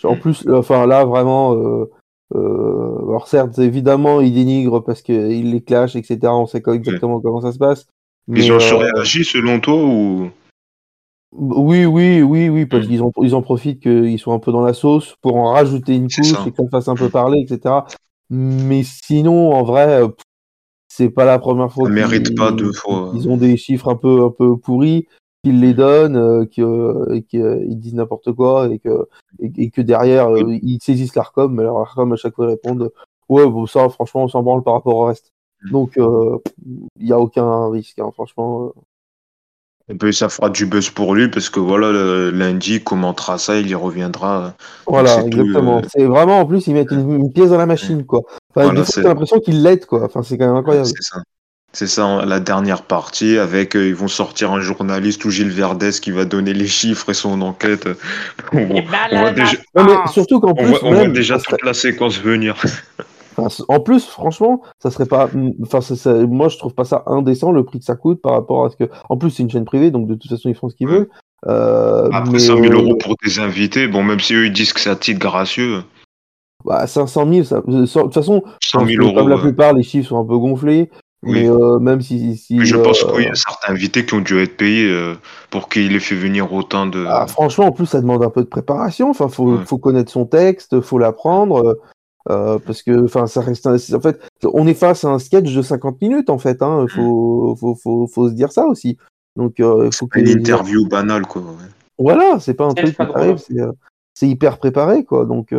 [0.03, 1.89] En plus, enfin là, vraiment, euh,
[2.35, 6.19] euh, alors certes, évidemment, il dénigre parce qu'il les clash, etc.
[6.23, 7.87] On sait exactement comment ça se passe.
[8.27, 10.29] Mais, ils ont surréagi selon toi ou?
[11.31, 12.89] Oui, oui, oui, oui, parce hmm.
[12.89, 16.09] qu'ils ils en profitent qu'ils soient un peu dans la sauce pour en rajouter une
[16.09, 17.75] couche et qu'on fasse un peu parler, etc.
[18.29, 20.01] Mais sinon, en vrai,
[20.87, 21.87] c'est pas la première fois.
[21.87, 23.11] Ça mérite pas deux fois.
[23.15, 25.07] Ils ont des chiffres un peu, un peu pourris
[25.45, 29.07] qu'ils les donnent, euh, qu'ils euh, disent n'importe quoi et que,
[29.39, 32.91] et, que derrière euh, ils saisissent l'ARCOM, mais l'ARCOM à chaque fois répondent
[33.29, 35.33] Ouais, bon, ça, franchement, on s'en branle par rapport au reste.
[35.63, 35.71] Mm.
[35.71, 38.71] Donc, il n'y a aucun risque, hein, franchement.
[39.87, 43.37] Et puis ça fera du buzz pour lui parce que voilà, le, lundi, il commentera
[43.37, 44.55] ça, il y reviendra.
[44.87, 45.81] Voilà, exactement.
[45.95, 48.21] C'est vraiment, en plus, ils mettent une, pièce dans la machine, quoi.
[48.55, 50.05] Enfin, voilà, l'impression qu'ils l'aident, quoi.
[50.05, 50.87] Enfin, c'est quand même incroyable.
[50.87, 51.21] C'est ça.
[51.75, 55.91] C'est ça la dernière partie avec euh, ils vont sortir un journaliste ou Gilles Verdès
[55.91, 57.89] qui va donner les chiffres et son enquête.
[58.53, 59.57] On, voit déjà,
[60.07, 62.55] surtout qu'en plus, on voit, déjà toute la séquence venir.
[63.67, 65.29] en plus, franchement, ça serait pas.
[65.63, 65.79] Enfin,
[66.27, 68.77] moi, je trouve pas ça indécent le prix que ça coûte par rapport à ce
[68.77, 68.89] que.
[69.09, 71.09] En plus, c'est une chaîne privée, donc de toute façon, ils font ce qu'ils veulent.
[71.45, 74.79] Euh, Après 100 000 euros pour des invités, bon, même si eux ils disent que
[74.79, 75.83] c'est à titre gracieux.
[76.63, 77.61] Bah, 500 000, ça...
[77.67, 80.89] de toute façon, 100 000 euros, comme la plupart, les chiffres sont un peu gonflés.
[81.25, 82.37] Mais euh, même si.
[82.37, 85.15] si je pense qu'il y a certains invités qui ont dû être payés euh,
[85.49, 87.03] pour qu'il ait fait venir autant de.
[87.07, 89.09] Ah, franchement, en plus, ça demande un peu de préparation.
[89.09, 91.79] Enfin, faut, faut connaître son texte, faut l'apprendre.
[92.29, 93.65] Euh, parce que, enfin, ça reste.
[93.67, 96.61] En fait, on est face à un sketch de 50 minutes, en fait.
[96.61, 96.85] Hein.
[96.89, 98.97] Faut, faut, faut, faut, se dire ça aussi.
[99.35, 100.19] Donc, faut que.
[100.19, 101.43] Une interview banale, quoi.
[101.97, 103.37] Voilà, c'est pas un truc qui arrive,
[104.13, 105.25] c'est hyper préparé, quoi.
[105.25, 105.53] Donc,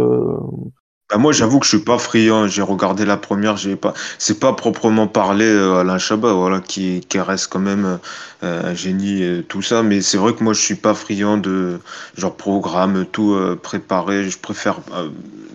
[1.08, 2.48] bah moi, j'avoue que je suis pas friand.
[2.48, 3.94] J'ai regardé la première, j'ai pas.
[4.18, 8.00] C'est pas proprement parlé euh, Alain Chabat, voilà, qui, qui reste quand même
[8.42, 9.84] euh, un génie et tout ça.
[9.84, 11.78] Mais c'est vrai que moi, je suis pas friand de
[12.16, 14.28] genre programme tout euh, préparé.
[14.28, 14.80] Je préfère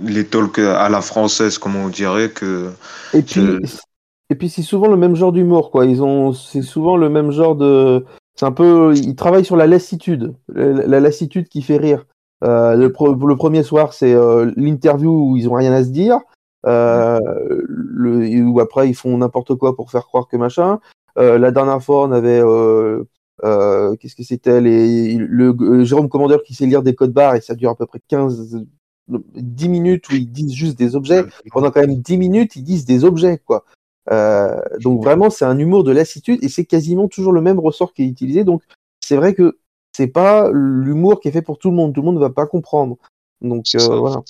[0.02, 2.70] les talks à la française, comme on dirait que.
[3.14, 3.42] Et puis,
[4.30, 5.86] et puis c'est souvent le même genre d'humour, quoi.
[5.86, 8.06] Ils ont, c'est souvent le même genre de.
[8.36, 12.06] C'est un peu, ils travaillent sur la lassitude, la lassitude qui fait rire.
[12.44, 16.20] Euh, le, le, premier soir, c'est euh, l'interview où ils ont rien à se dire,
[16.66, 17.20] euh,
[17.68, 20.80] le, où après ils font n'importe quoi pour faire croire que machin.
[21.16, 22.42] la dernière fois, on avait
[24.00, 27.72] qu'est-ce que c'était le, Jérôme Commandeur qui sait lire des codes barres et ça dure
[27.72, 28.66] à peu près 15
[29.08, 31.26] 10 minutes où ils disent juste des objets.
[31.52, 33.66] Pendant quand même 10 minutes, ils disent des objets, quoi.
[34.12, 37.94] Euh, donc vraiment, c'est un humour de lassitude et c'est quasiment toujours le même ressort
[37.94, 38.44] qui est utilisé.
[38.44, 38.64] Donc
[39.00, 39.58] c'est vrai que
[39.92, 41.94] c'est pas l'humour qui est fait pour tout le monde.
[41.94, 42.98] Tout le monde ne va pas comprendre.
[43.42, 44.22] Donc euh, voilà.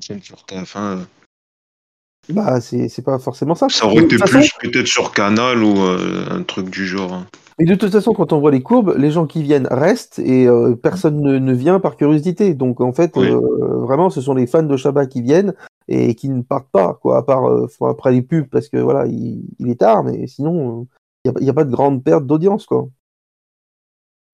[0.00, 1.06] Sur TF1.
[2.30, 3.68] Bah, c'est pas forcément ça.
[3.70, 7.12] Ça aurait été plus peut-être sur Canal ou euh, un truc du genre.
[7.12, 7.26] Hein.
[7.58, 10.46] Mais de toute façon, quand on voit les courbes, les gens qui viennent restent et
[10.46, 12.54] euh, personne ne, vient par curiosité.
[12.54, 13.40] Donc en fait, euh,
[13.78, 15.54] vraiment, ce sont les fans de Shabbat qui viennent
[15.88, 17.50] et qui ne partent pas, quoi, à part
[17.80, 20.86] après les pubs parce que voilà, il, est tard, mais sinon,
[21.24, 22.88] il n'y a, a, pas de grande perte d'audience, quoi.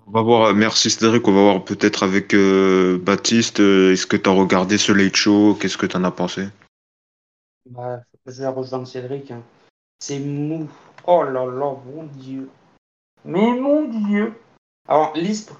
[0.07, 2.35] On va voir, merci Cédric, on va voir peut-être avec
[3.03, 6.49] Baptiste, est-ce que tu as regardé ce late show, qu'est-ce que tu en as pensé?
[7.71, 9.43] Bah, Je vais rejoindre Cédric, hein.
[9.99, 10.69] c'est mou,
[11.07, 12.51] oh là là, mon Dieu,
[13.25, 14.35] mais mon Dieu
[14.89, 15.15] Alors,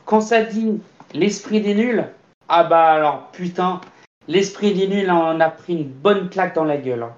[0.05, 0.81] quand ça dit
[1.15, 2.07] l'esprit des nuls,
[2.49, 3.81] ah bah alors, putain,
[4.29, 7.05] l'esprit des nuls en a pris une bonne claque dans la gueule.
[7.05, 7.17] Hein.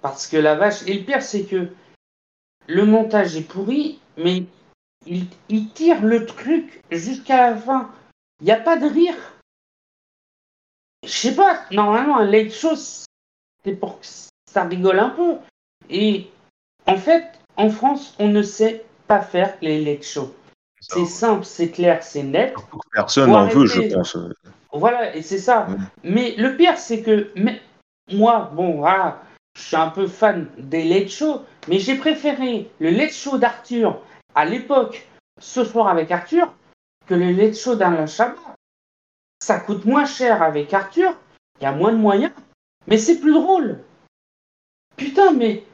[0.00, 1.68] Parce que la vache, et le pire c'est que
[2.66, 4.44] le montage est pourri, mais
[5.06, 7.90] il, tire le truc jusqu'à la fin.
[8.40, 9.14] Il n'y a pas de rire.
[11.04, 15.36] Je sais pas, normalement, un late show, c'est pour que ça rigole un peu.
[15.88, 16.28] Et
[16.86, 17.24] en fait,
[17.56, 20.34] en France, on ne sait pas faire les late shows.
[20.80, 22.54] C'est simple, c'est clair, c'est net.
[22.92, 24.16] Personne n'en veut, je pense.
[24.72, 25.66] Voilà, et c'est ça.
[26.04, 27.32] Mais le pire, c'est que
[28.12, 29.22] moi, bon, voilà,
[29.56, 34.00] je suis un peu fan des late shows, mais j'ai préféré le late show d'Arthur
[34.38, 35.04] à l'époque,
[35.40, 36.54] ce soir avec Arthur,
[37.08, 38.36] que le late show d'Alain Chabat.
[39.42, 41.12] Ça coûte moins cher avec Arthur,
[41.58, 42.32] il y a moins de moyens,
[42.86, 43.80] mais c'est plus drôle.
[44.96, 45.64] Putain, mais.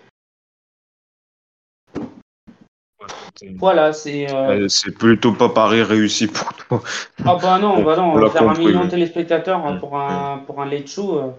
[3.56, 4.32] Voilà, c'est.
[4.32, 6.82] Euh, euh, c'est plutôt pas Paris réussi pour toi.
[7.22, 10.38] Ah bah non, bah non, on va faire un million de téléspectateurs hein, pour un,
[10.38, 11.34] pour un late show.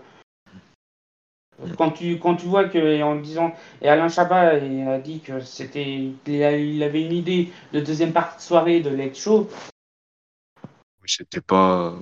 [1.78, 5.39] Quand tu, quand tu vois que, en disant, et Alain Chabat il a dit que
[5.39, 9.50] c'était, il, avait une idée de deuxième partie de soirée de Late Show.
[11.06, 11.94] C'était pas.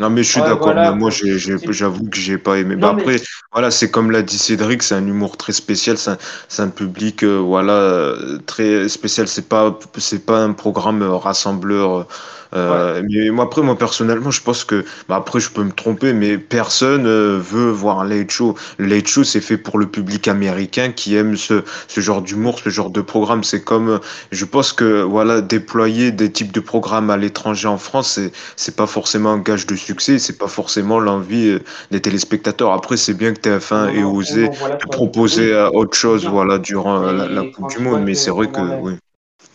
[0.00, 0.74] Non, mais je suis d'accord.
[0.96, 2.74] moi, j'avoue que j'ai pas aimé.
[2.74, 3.16] Bah, après,
[3.52, 5.96] voilà, c'est comme l'a dit Cédric, c'est un humour très spécial.
[5.96, 9.28] C'est un, public, euh, voilà, euh, très spécial.
[9.28, 12.06] C'est pas, c'est pas un programme rassembleur euh,
[12.54, 16.38] mais moi, après, moi, personnellement, je pense que, bah, après, je peux me tromper, mais
[16.38, 18.54] personne euh, veut voir un late show.
[18.78, 22.58] Le late show, c'est fait pour le public américain qui aime ce, ce genre d'humour,
[22.58, 23.44] ce genre de programme.
[23.44, 28.12] C'est comme, je pense que, voilà, déployer des types de programmes à l'étranger en France,
[28.12, 31.58] c'est, c'est pas forcément un gage de succès, c'est pas forcément l'envie euh,
[31.90, 32.72] des téléspectateurs.
[32.72, 34.50] Après, c'est bien que TF1 ait osé
[34.90, 38.94] proposer autre chose, voilà, durant la, Coupe du Monde, mais c'est vrai que, oui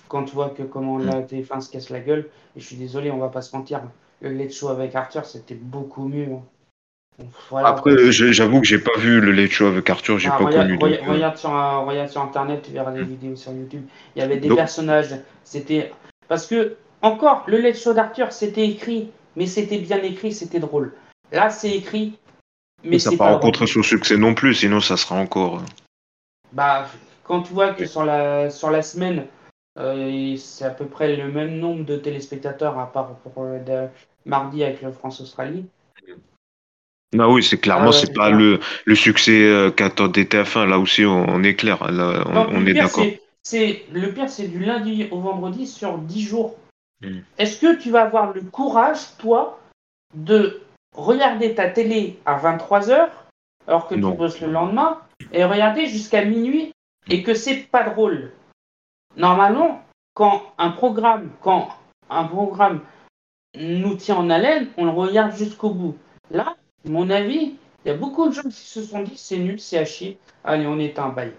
[0.09, 3.11] quand tu vois que comment la TF1 se casse la gueule, et je suis désolé,
[3.11, 3.81] on va pas se mentir,
[4.19, 6.27] le Late Show avec Arthur, c'était beaucoup mieux.
[6.33, 6.43] Hein.
[7.63, 10.79] Après, j'avoue que j'ai pas vu le Late Show avec Arthur, j'ai ah, pas connu.
[10.81, 13.83] Euh, regarde, sur, regarde, sur, internet, tu verras des vidéos sur YouTube.
[14.15, 15.93] Il y avait des personnages, c'était
[16.27, 20.93] parce que encore le Late Show d'Arthur, c'était écrit, mais c'était bien écrit, c'était drôle.
[21.31, 22.17] Là, c'est écrit,
[22.83, 25.57] mais ça n'a pas rencontré son succès non plus, sinon ça sera encore.
[25.57, 25.65] Euh.
[26.53, 26.87] Bah,
[27.23, 29.25] quand tu vois que sur la sur la semaine,
[29.79, 33.87] euh, c'est à peu près le même nombre de téléspectateurs, à part pour euh,
[34.25, 35.65] mardi avec le France-Australie.
[37.17, 40.67] Ah oui, c'est clairement, ah c'est pas le, le succès euh, qu'attendait TF1.
[40.67, 41.79] Là aussi, on, est clair.
[41.81, 43.05] on, est d'accord.
[43.41, 46.57] C'est, le pire, c'est du lundi au vendredi sur 10 jours.
[47.01, 47.19] Hmm.
[47.37, 49.59] Est-ce que tu vas avoir le courage, toi,
[50.13, 50.61] de
[50.95, 53.07] regarder ta télé à 23h,
[53.65, 54.99] alors que tu bosses le lendemain,
[55.31, 56.73] et regarder jusqu'à minuit,
[57.09, 58.31] et que c'est pas drôle?
[59.17, 59.81] Normalement,
[60.13, 61.69] quand un programme, quand
[62.09, 62.81] un programme
[63.55, 65.97] nous tient en haleine, on le regarde jusqu'au bout.
[66.31, 69.59] Là, mon avis, il y a beaucoup de gens qui se sont dit c'est nul,
[69.59, 70.19] c'est à chier.
[70.43, 71.33] Allez, on est un bail.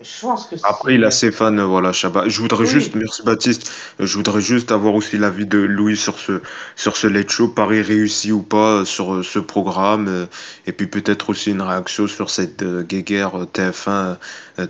[0.00, 2.28] Je pense que Après, il a ses fans, voilà, Shabbat.
[2.28, 6.40] Je voudrais juste, merci Baptiste, je voudrais juste avoir aussi l'avis de Louis sur ce,
[6.76, 10.26] sur ce Late Show, Paris réussi ou pas sur euh, ce programme, euh,
[10.66, 14.16] et puis peut-être aussi une réaction sur cette euh, guéguerre TF1,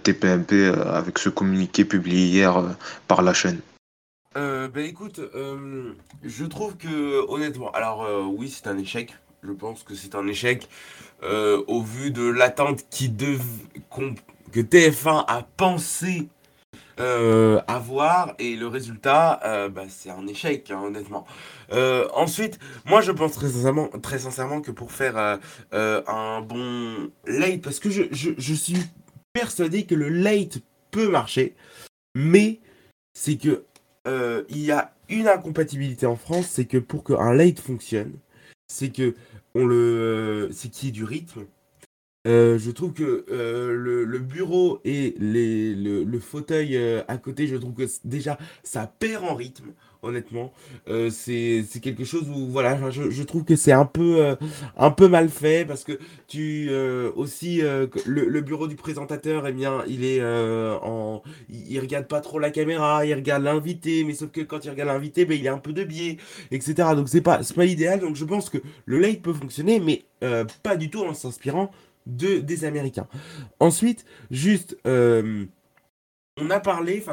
[0.02, 2.62] TPMP, avec ce communiqué publié hier
[3.06, 3.60] par la chaîne.
[4.36, 5.20] Euh, ben écoute,
[6.22, 9.14] je trouve que honnêtement, alors oui, c'est un échec.
[9.42, 10.68] Je pense que c'est un échec
[11.22, 13.40] au vu de l'attente qui dev
[14.52, 16.28] que TF1 a pensé
[17.00, 21.26] euh, avoir et le résultat, euh, bah, c'est un échec, hein, honnêtement.
[21.72, 25.38] Euh, ensuite, moi je pense très sincèrement, très sincèrement que pour faire
[25.72, 28.78] un bon late, parce que je, je, suis
[29.32, 30.58] persuadé que le late
[30.90, 31.54] peut marcher,
[32.16, 32.60] mais
[33.14, 33.64] c'est que
[34.48, 38.14] il y a une incompatibilité en France, c'est que pour qu'un late fonctionne,
[38.66, 39.14] c'est que
[39.54, 41.44] on le, c'est qu'il y ait du rythme,
[42.28, 47.56] Euh, je trouve que euh, le, bureau et les, le, fauteuil euh, à côté, je
[47.56, 49.68] trouve que déjà ça perd en rythme,
[50.02, 50.52] honnêtement.
[51.10, 54.36] c'est quelque chose où voilà, je, trouve que c'est un peu
[54.76, 56.70] un peu mal fait parce que tu
[57.16, 57.62] aussi
[58.06, 63.06] le, bureau du présentateur, eh bien, il est en il, regarde pas trop la caméra,
[63.06, 65.72] il regarde l'invité, mais sauf que quand il regarde l'invité, ben, il est un peu
[65.72, 66.18] de biais,
[66.50, 66.90] etc.
[66.94, 68.00] Donc c'est pas pas idéal.
[68.00, 70.04] Donc je pense que le late peut fonctionner, mais
[70.62, 71.70] pas du tout en s'inspirant
[72.08, 73.06] de, des Américains.
[73.60, 75.46] Ensuite, juste, euh,
[76.40, 77.04] on a parlé,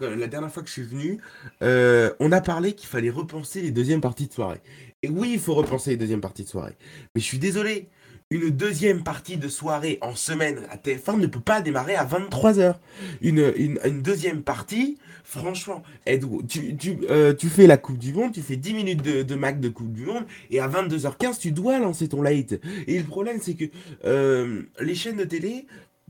[0.00, 1.20] la dernière fois que je suis venu,
[1.62, 4.60] euh, on a parlé qu'il fallait repenser les deuxièmes parties de soirée.
[5.02, 6.76] Et oui, il faut repenser les deuxièmes parties de soirée.
[7.14, 7.88] Mais je suis désolé,
[8.30, 12.74] une deuxième partie de soirée en semaine à TF1 ne peut pas démarrer à 23h.
[13.22, 18.72] Une, une, deuxième partie, franchement, euh, tu, fais la Coupe du Monde, tu fais 10
[18.72, 22.54] minutes de, Mac de Coupe du Monde, et à 22h15, tu dois lancer ton late.
[22.86, 23.66] Et le problème, c'est que
[24.06, 25.66] euh, les chaînes de télé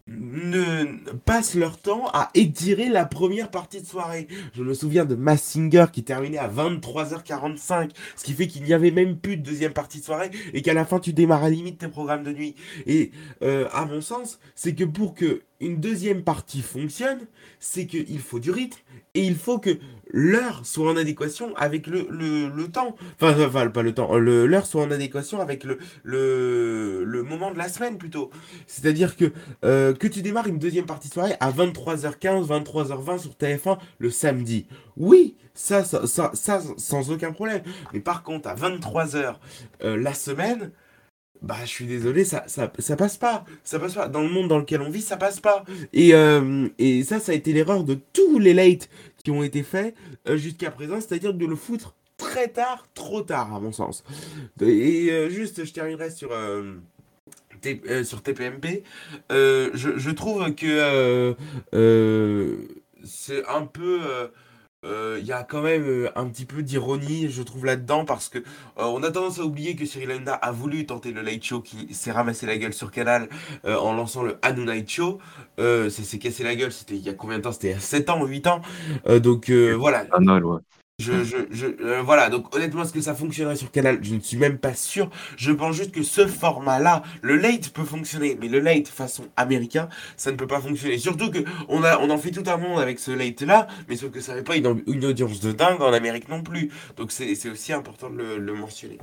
[0.06, 0.84] ne
[1.24, 4.28] passent leur temps à étirer la première partie de soirée.
[4.54, 8.92] Je me souviens de Massinger qui terminait à 23h45, ce qui fait qu'il n'y avait
[8.92, 11.78] même plus de deuxième partie de soirée et qu'à la fin tu démarres à limite
[11.78, 12.54] tes programmes de nuit.
[12.86, 13.10] Et
[13.42, 17.20] euh, à mon sens, c'est que pour que une deuxième partie fonctionne,
[17.58, 18.78] c'est qu'il faut du rythme
[19.14, 19.78] et il faut que
[20.10, 22.06] l'heure soit en adéquation avec le,
[22.68, 22.94] temps.
[23.20, 27.68] Enfin, enfin, pas le temps, l'heure soit en adéquation avec le, le, moment de la
[27.68, 28.30] semaine plutôt.
[28.66, 29.32] C'est-à-dire que,
[29.64, 34.66] euh, tu démarres une deuxième partie de soirée à 23h15, 23h20 sur TF1 le samedi.
[34.96, 37.62] Oui, ça, ça, ça, ça sans aucun problème.
[37.92, 39.34] Mais par contre, à 23h
[39.82, 40.70] euh, la semaine,
[41.42, 43.44] bah je suis désolé, ça, ça, ça, passe pas.
[43.62, 44.08] Ça passe pas.
[44.08, 45.64] Dans le monde dans lequel on vit, ça passe pas.
[45.92, 48.88] Et, euh, et ça, ça a été l'erreur de tous les late
[49.22, 49.94] qui ont été faits
[50.28, 54.04] euh, jusqu'à présent, c'est-à-dire de le foutre très tard, trop tard à mon sens.
[54.60, 56.30] Et euh, juste, je terminerai sur...
[58.04, 58.82] sur TPMP,
[59.30, 61.34] je, je, trouve que
[63.04, 64.00] c'est un peu
[64.84, 68.28] il euh, y a quand même euh, un petit peu d'ironie, je trouve, là-dedans, parce
[68.28, 68.42] que euh,
[68.84, 71.92] on a tendance à oublier que Cyril Hanouna a voulu tenter le Light Show qui
[71.92, 73.28] s'est ramassé la gueule sur Canal
[73.64, 75.18] en lançant le Hanu Night Show.
[75.58, 77.52] ça s'est cassé la gueule, c'était il y a combien de temps?
[77.52, 78.62] C'était il y a 7 ans ou 8 ans.
[79.20, 80.06] donc voilà.
[80.20, 80.60] ouais.
[81.00, 84.00] Je, je, je euh, voilà, donc honnêtement, est-ce que ça fonctionnerait sur Canal?
[84.02, 85.10] Je ne suis même pas sûr.
[85.36, 89.88] Je pense juste que ce format-là, le late peut fonctionner, mais le late façon américain,
[90.16, 90.98] ça ne peut pas fonctionner.
[90.98, 91.38] Surtout que
[91.68, 94.56] on, en fait tout un monde avec ce late-là, mais sauf que ça n'avait pas
[94.56, 94.66] une,
[95.04, 96.72] audience de dingue en Amérique non plus.
[96.96, 98.98] Donc c'est aussi important de le mentionner.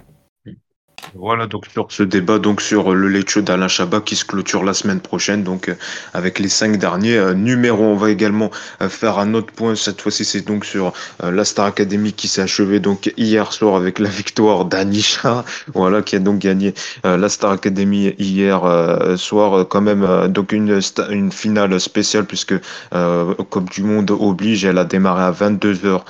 [1.14, 4.64] Voilà donc sur ce débat donc sur le late show d'Alain Chabat qui se clôture
[4.64, 5.76] la semaine prochaine donc euh,
[6.14, 7.84] avec les cinq derniers euh, numéros.
[7.84, 8.50] On va également
[8.82, 9.76] euh, faire un autre point.
[9.76, 14.00] Cette fois-ci c'est donc sur la Star Academy qui s'est achevée donc hier soir avec
[14.00, 18.62] la victoire d'Anisha voilà qui a donc gagné la Star Academy hier
[19.18, 20.80] soir quand même donc une
[21.10, 22.56] une finale spéciale puisque
[22.92, 24.66] comme du monde oblige.
[24.66, 26.06] Elle a démarré à 22 heures.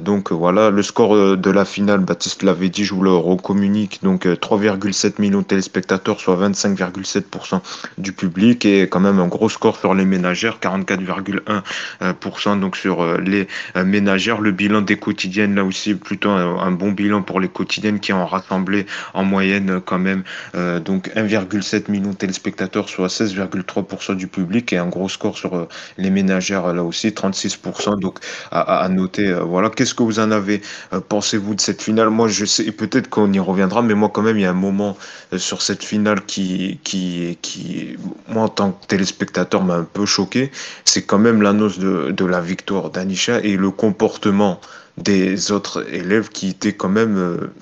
[0.00, 4.00] Donc voilà le score de la finale Baptiste l'avait dit je vous le recommunique.
[4.02, 7.60] Donc 3,7 millions de téléspectateurs, soit 25,7%
[7.98, 13.18] du public, et quand même un gros score sur les ménagères, 44,1% donc sur euh,
[13.18, 14.40] les euh, ménagères.
[14.40, 18.26] Le bilan des quotidiennes, là aussi, plutôt un, bon bilan pour les quotidiennes qui ont
[18.26, 20.22] rassemblé en moyenne quand même
[20.54, 25.68] euh, donc 1,7 million de téléspectateurs, soit 16,3% du public, et un gros score sur
[25.96, 28.00] les ménagères, là aussi, 36%.
[28.00, 28.18] Donc
[28.50, 29.70] à, à noter, voilà.
[29.70, 30.60] Qu'est-ce que vous en avez
[31.08, 32.10] pensez-vous de cette finale?
[32.10, 34.54] Moi, je sais, peut-être qu'on y reviendra, mais moi, quand même, il y a un
[34.54, 34.96] moment
[35.32, 37.96] euh, sur cette finale qui, qui, qui
[38.28, 40.50] moi, en tant que téléspectateur, m'a un peu choqué.
[40.84, 44.60] C'est quand même l'annonce de, la victoire d'Anisha et le comportement
[44.96, 47.52] des autres élèves qui étaient quand même euh,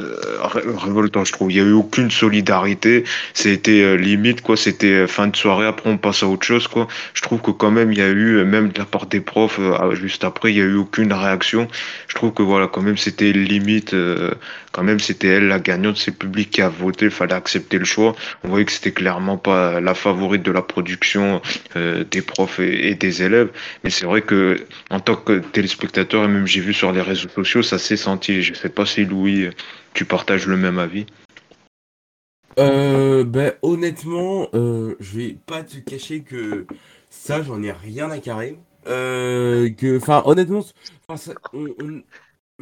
[0.00, 0.40] euh,
[0.76, 1.50] révoltant, je trouve.
[1.50, 3.04] Il n'y a eu aucune solidarité.
[3.34, 4.56] C'était euh, limite, quoi.
[4.56, 5.66] C'était fin de soirée.
[5.66, 6.86] Après, on passe à autre chose, quoi.
[7.14, 9.60] Je trouve que quand même, il y a eu, même de la part des profs,
[9.92, 11.66] juste après, il n'y a eu aucune réaction.
[12.08, 13.94] Je trouve que voilà, quand même, c'était limite.
[14.72, 15.96] Quand même, c'était elle la gagnante.
[15.98, 17.06] C'est le public qui a voté.
[17.06, 18.14] Il fallait accepter le choix.
[18.42, 21.40] On voyait que c'était clairement pas la favorite de la production
[21.74, 23.50] des profs et, des élèves.
[23.84, 24.56] Mais c'est vrai que,
[24.90, 28.42] en tant que téléspectateur, et même j'ai vu sur les réseaux sociaux, ça s'est senti.
[28.42, 29.48] Je sais pas si Louis
[29.94, 31.06] tu partages le même avis
[32.58, 36.66] euh, ben, honnêtement, euh, je vais pas te cacher que
[37.08, 38.58] ça, j'en ai rien à carrer.
[38.86, 40.62] Euh, que, enfin, honnêtement,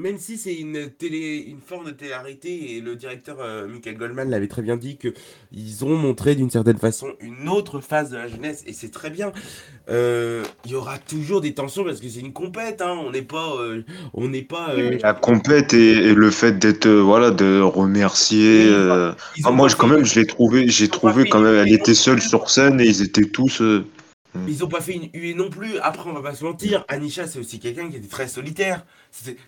[0.00, 4.30] même si c'est une télé, une forme de télé et le directeur euh, Michael Goldman
[4.30, 5.08] l'avait très bien dit que
[5.52, 9.10] ils ont montré d'une certaine façon une autre phase de la jeunesse et c'est très
[9.10, 9.32] bien.
[9.90, 13.22] Euh, il y aura toujours des tensions parce que c'est une compète, hein, on n'est
[13.22, 13.82] pas, euh,
[14.14, 14.74] on n'est pas.
[15.02, 18.70] La compète et, le fait d'être, voilà, de remercier.
[19.52, 22.80] moi, quand même, je l'ai trouvé, j'ai trouvé quand même, elle était seule sur scène
[22.80, 23.62] et ils étaient tous.
[24.34, 24.48] Mm.
[24.48, 25.78] Ils ont pas fait une huée non plus.
[25.78, 28.84] Après, on va pas se mentir, Anisha, c'est aussi quelqu'un qui était très solitaire.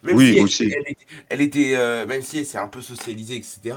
[0.03, 0.75] Même oui, si elle, aussi.
[1.29, 3.77] Elle, était, euh, même si elle s'est un peu socialisée, etc.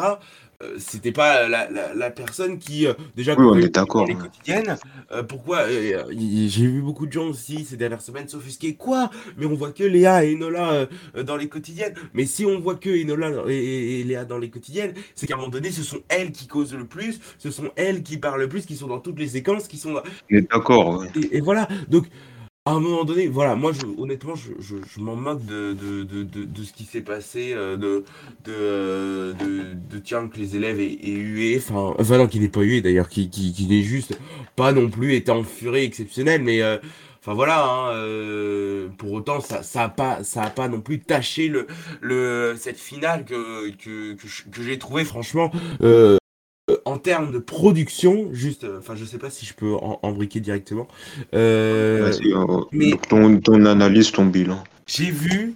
[0.63, 4.77] Euh, c'était pas la, la, personne qui euh, déjà oui, on est d'accord les quotidiennes
[5.11, 8.75] euh, pourquoi j'ai vu beaucoup de gens aussi ces dernières semaines s'offusquer.
[8.75, 9.09] Quoi?
[9.37, 10.87] Mais on voit que Léa et Enola
[11.25, 11.93] dans les quotidiennes.
[12.13, 15.49] Mais si on voit que Enola et, Léa dans les quotidiennes c'est qu'à un moment
[15.49, 18.65] donné ce sont elles qui causent le plus ce sont elles qui parlent le plus
[18.65, 21.67] qui sont dans toutes les séquences qui sont on est d'accord et, et, voilà.
[21.89, 22.05] Donc
[22.67, 26.03] à un moment donné, voilà, moi, je, honnêtement, je, je, je m'en moque de, de,
[26.03, 28.03] de, de, ce qui s'est passé, euh, de,
[28.43, 32.81] de, de, tiens, que les élèves aient, hué, enfin, enfin, non, qui n'est pas hué
[32.81, 34.17] d'ailleurs, qui, qui, qui n'est juste
[34.55, 36.77] pas non plus été en furie exceptionnelle, mais, euh,
[37.21, 41.49] enfin, voilà, hein, euh, pour autant, ça, ça a pas, ça pas non plus taché
[41.49, 41.67] le,
[42.01, 45.51] le, cette finale que, que, que, j'ai trouvé, franchement,
[45.83, 46.17] euh,
[46.85, 50.39] en termes de production, juste, euh, enfin, je sais pas si je peux en, briquer
[50.39, 50.87] directement.
[51.33, 52.13] Euh,
[52.71, 54.63] mais ton, ton analyse, ton bilan.
[54.85, 55.55] J'ai vu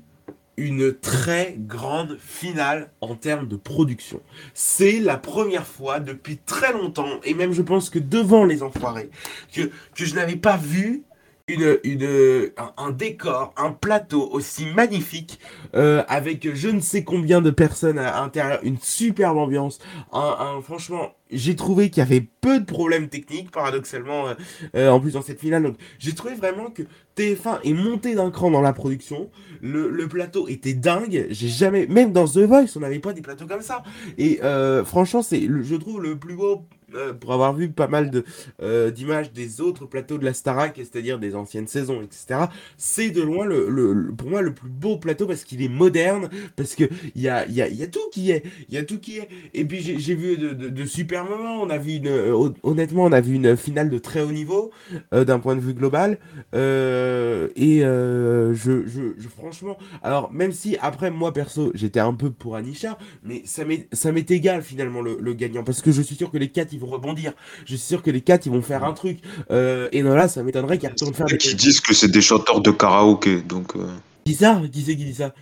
[0.57, 4.21] une très grande finale en termes de production.
[4.53, 9.09] C'est la première fois depuis très longtemps, et même je pense que devant les enfoirés,
[9.53, 11.03] que, que je n'avais pas vu
[11.49, 15.39] une, une, un, décor, un plateau aussi magnifique,
[15.75, 19.79] euh, avec je ne sais combien de personnes à l'intérieur, une superbe ambiance.
[20.13, 24.33] Un, franchement, j'ai trouvé qu'il y avait peu de problèmes techniques, paradoxalement, euh,
[24.75, 25.63] euh, en plus dans cette finale.
[25.63, 26.83] Donc, j'ai trouvé vraiment que
[27.17, 29.29] TF1 est monté d'un cran dans la production.
[29.61, 31.27] Le, le plateau était dingue.
[31.29, 33.83] J'ai jamais, même dans The Voice, on n'avait pas des plateaux comme ça.
[34.17, 34.39] Et
[34.85, 36.65] franchement, c'est, je trouve, le plus beau
[36.95, 38.23] euh, pour avoir vu pas mal de,
[38.61, 42.45] euh, d'images des autres plateaux de la Starac, c'est-à-dire des anciennes saisons, etc.,
[42.77, 46.29] c'est de loin le, le, pour moi le plus beau plateau parce qu'il est moderne,
[46.55, 48.43] parce qu'il y a, y, a, y a tout qui est.
[48.69, 49.29] Y a tout qui est.
[49.53, 51.61] Et puis j'ai, vu de, de, super moments.
[51.61, 54.71] On a vu une, euh, honnêtement, on a vu une finale de très haut niveau
[55.11, 56.19] d'un point de vue global.
[56.53, 58.53] et je,
[58.87, 63.65] je, franchement, alors même si après moi perso, j'étais un peu pour Anisha, mais ça
[63.65, 66.49] m'est, ça m'est égal finalement le, le gagnant parce que je suis sûr que les
[66.49, 67.33] quatre vont rebondir.
[67.65, 69.19] Je suis sûr que les quatre, ils vont faire un truc.
[69.51, 71.37] Euh, et non, là, ça m'étonnerait qu'ils retournent faire des.
[71.37, 73.75] Qui disent que c'est des chanteurs de karaoké, donc.
[73.75, 73.87] Euh...
[74.25, 75.33] Qui ça Qui c'est qui dit ça?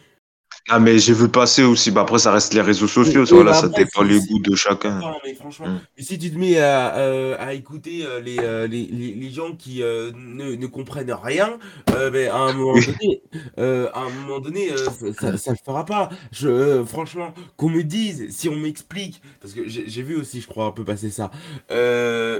[0.69, 1.91] Ah, mais j'ai vu passer aussi.
[1.91, 3.25] Bah, après, ça reste les réseaux sociaux.
[3.25, 4.99] ça, voilà, bah, ça dépend les goûts de chacun.
[4.99, 5.79] Non, mais franchement, mm.
[5.99, 9.53] si tu te mets à, euh, à écouter euh, les, euh, les, les, les, gens
[9.53, 11.57] qui ne, ne, comprennent rien,
[11.87, 13.21] ben, à un moment donné,
[13.57, 14.91] à un moment donné ça
[15.27, 16.09] ne le fera pas.
[16.31, 20.65] Je, franchement, qu'on me dise, si on m'explique, parce que j'ai vu aussi, je crois,
[20.65, 21.31] un peu passer ça,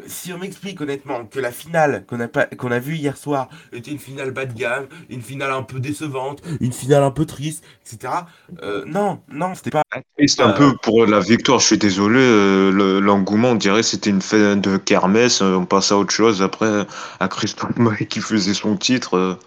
[0.08, 3.92] si on m'explique honnêtement que la finale qu'on a, qu'on a vue hier soir était
[3.92, 7.64] une finale bas de gamme, une finale un peu décevante, une finale un peu triste,
[7.86, 8.17] etc.
[8.62, 9.84] Euh, non, non, c'était pas.
[10.20, 12.20] C'était un peu pour la victoire, je suis désolé.
[12.20, 15.42] Euh, l'engouement, on dirait c'était une fête de kermesse.
[15.42, 16.86] Euh, on passe à autre chose après
[17.20, 19.38] à Christophe Maé qui faisait son titre.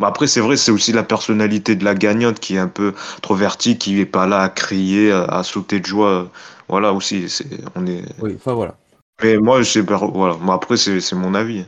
[0.00, 2.94] Bon, après, c'est vrai, c'est aussi la personnalité de la gagnante qui est un peu
[3.20, 6.28] trovertie, qui est pas là à crier, à, sauter de joie.
[6.68, 8.02] Voilà aussi, c'est on est.
[8.20, 8.74] Oui, enfin voilà.
[9.22, 10.36] Mais moi, je sais pas, voilà.
[10.50, 11.64] Après, c'est mon avis.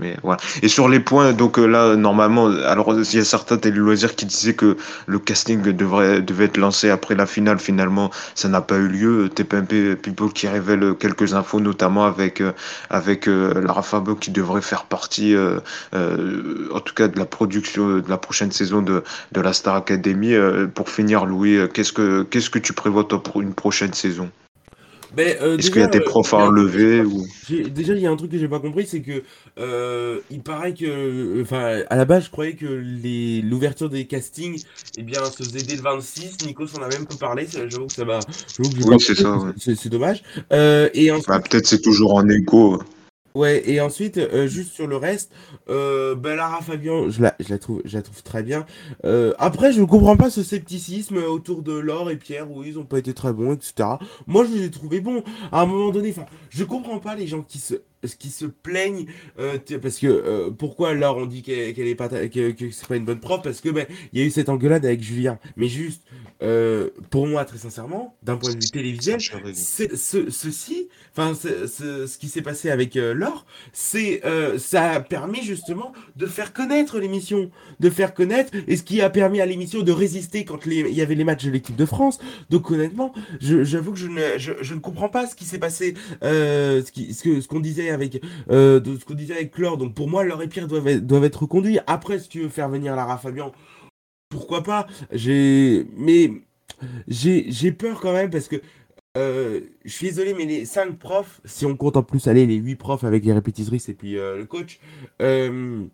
[0.00, 0.40] Mais voilà.
[0.62, 4.26] Et sur les points, donc euh, là, normalement, alors il y a certains téléloisirs qui
[4.26, 4.76] disaient que
[5.06, 7.58] le casting devrait, devait être lancé après la finale.
[7.58, 9.28] Finalement, ça n'a pas eu lieu.
[9.28, 12.52] TPMP People qui révèle quelques infos, notamment avec, euh,
[12.90, 13.82] avec euh, Lara
[14.20, 15.34] qui devrait faire partie,
[15.94, 20.34] en tout cas, de la production de la prochaine saison de, de la Star Academy.
[20.74, 24.30] pour finir, Louis, qu'est-ce que, qu'est-ce que tu prévois toi pour une prochaine saison?
[25.16, 27.26] Euh, Est-ce qu'il y a des profs à enlever ou...
[27.48, 29.22] Déjà, il y a un truc que j'ai pas compris, c'est que
[29.58, 34.62] euh, il paraît que, enfin, à la base, je croyais que les l'ouverture des castings,
[34.96, 36.46] eh bien, se faisait dès le 26.
[36.46, 37.46] Nico s'en a même pas parlé.
[37.50, 38.20] J'avoue que ça m'a.
[38.58, 39.38] Oui, c'est ça.
[39.56, 40.22] C'est dommage.
[40.52, 42.78] Euh, et bah, peut-être c'est toujours en écho.
[43.38, 45.30] Ouais, et ensuite, euh, juste sur le reste,
[45.70, 48.66] euh, ben Lara Fabian, je la, je la, trouve, je la trouve très bien.
[49.04, 52.74] Euh, après, je ne comprends pas ce scepticisme autour de Laure et Pierre, où ils
[52.74, 53.90] n'ont pas été très bons, etc.
[54.26, 55.22] Moi, je les ai trouvés bons.
[55.52, 57.74] À un moment donné, enfin, je comprends pas les gens qui se
[58.06, 59.06] qui se plaignent
[59.38, 62.96] euh, parce que euh, pourquoi Laure on dit qu'elle est pas que, que c'est pas
[62.96, 63.42] une bonne prof?
[63.42, 65.38] Parce que ben il y a eu cette engueulade avec Julien.
[65.56, 66.02] Mais juste
[66.42, 72.28] euh, pour moi très sincèrement d'un point de vue télévisuel ce, ceci enfin, ce qui
[72.28, 74.22] s'est passé avec Laure, c'est
[74.58, 79.10] ça a permis justement de faire connaître l'émission, de faire connaître, et ce qui a
[79.10, 82.18] permis à l'émission de résister quand il y avait les matchs de l'équipe de France.
[82.50, 86.82] Donc honnêtement, j'avoue que je ne, je, ne comprends pas ce qui s'est passé, ce
[86.86, 89.76] ce, ce qu'on disait avec, ce qu'on disait avec Laure.
[89.76, 91.78] Donc pour moi, Laure et Pierre doivent, doivent être reconduits.
[91.86, 93.52] Après, si tu veux faire venir Lara Fabian,
[94.28, 94.86] pourquoi pas?
[95.12, 96.30] J'ai, mais
[97.06, 98.56] j'ai peur quand même parce que
[99.16, 102.56] euh, je suis désolé, mais les 5 profs, si on compte en plus aller les
[102.56, 104.78] 8 profs avec les répétitrices et puis euh, le coach,
[105.22, 105.84] euh,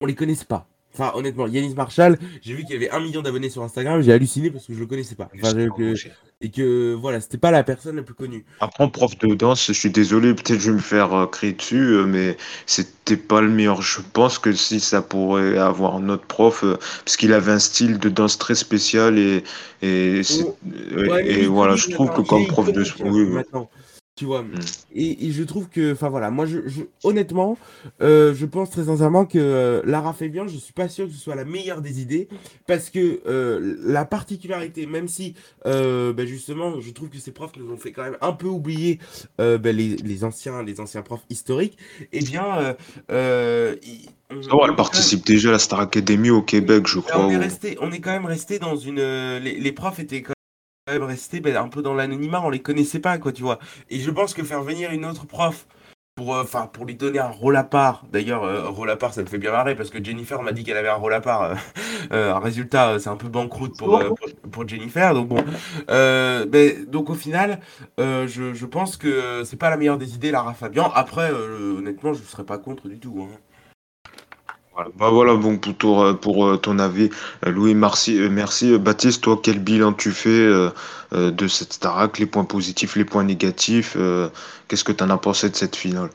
[0.00, 0.68] on les connaisse pas.
[0.94, 4.12] Enfin, honnêtement, Yanis Marshall, j'ai vu qu'il y avait un million d'abonnés sur Instagram, j'ai
[4.12, 5.30] halluciné parce que je le connaissais pas.
[6.42, 8.44] et que voilà, c'était pas la personne la plus connue.
[8.60, 11.94] Après, prof de danse, je suis désolé, peut-être je vais me faire euh, crier dessus,
[11.94, 12.36] euh, mais
[12.66, 13.80] c'était pas le meilleur.
[13.80, 17.58] Je pense que si ça pourrait avoir un autre prof, euh, parce qu'il avait un
[17.58, 19.44] style de danse très spécial et,
[19.82, 20.56] et, oh.
[21.24, 22.84] et, voilà, je trouve que comme prof de.
[23.04, 23.42] Oui,
[24.14, 24.42] tu vois.
[24.42, 24.54] Mm.
[24.94, 26.58] Et, je trouve que, enfin voilà, moi, je,
[27.02, 27.56] honnêtement,
[28.02, 31.18] euh, je pense très sincèrement que euh, Lara Fabian, je suis pas sûr que ce
[31.18, 32.28] soit la meilleure des idées,
[32.66, 35.34] parce que euh, la particularité, même si,
[35.64, 38.98] ben justement, je trouve que ces profs nous ont fait quand même un peu oublier
[39.38, 41.78] ben les, anciens, les anciens profs historiques,
[42.12, 42.76] eh bien.
[43.08, 43.78] elle
[44.76, 47.26] participe déjà à la Star Academy au Québec, je crois.
[47.26, 49.00] On est, resté, on est quand même resté dans une.
[49.38, 50.34] Les, les profs étaient quand
[50.88, 53.58] même rester ben, un peu dans l'anonymat, on les connaissait pas, quoi, tu vois.
[53.88, 55.66] Et je pense que faire venir une autre prof
[56.16, 58.04] pour, euh, pour lui donner un rôle à part.
[58.10, 60.64] D'ailleurs, euh, rôle à part, ça me fait bien marrer parce que Jennifer m'a dit
[60.64, 61.56] qu'elle avait un rôle à part.
[62.10, 64.02] Euh, un résultat, c'est un peu banqueroute pour,
[64.50, 65.14] pour, Jennifer.
[65.14, 65.44] Donc bon,
[65.86, 67.60] ben, donc au final,
[67.98, 70.90] je, je, pense que c'est pas la meilleure des idées, Lara Fabian.
[70.94, 73.28] Après, honnêtement, je serais pas contre du tout.
[73.30, 73.38] Hein.
[74.74, 77.10] Voilà, bah voilà bon, pour, euh, pour, euh, ton avis,
[77.46, 78.78] euh, Louis, merci, merci.
[78.78, 80.48] Baptiste, toi, quel bilan tu fais
[81.12, 83.96] de cette Starac, les points positifs, les points négatifs
[84.68, 86.08] Qu'est-ce que tu en as pensé de cette finale?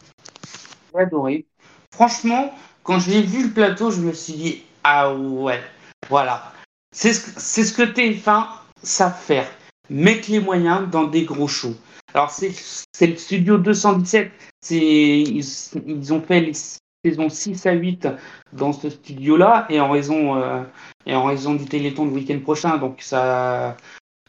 [0.93, 1.45] J'ai adoré.
[1.93, 2.53] Franchement,
[2.83, 5.61] quand j'ai vu le plateau, je me suis dit, ah ouais,
[6.09, 6.51] voilà.
[6.91, 8.45] C'est ce, ce que TF1
[8.81, 9.47] savent faire.
[9.89, 11.75] Mettre les moyens dans des gros shows.
[12.13, 14.31] Alors, c'est le studio 217.
[14.71, 15.45] Ils,
[15.85, 16.53] ils ont fait les
[17.03, 18.07] saison 6 à 8
[18.53, 20.63] dans ce studio-là, et en raison, euh,
[21.05, 23.77] et en raison du Téléthon le week-end prochain, donc ça,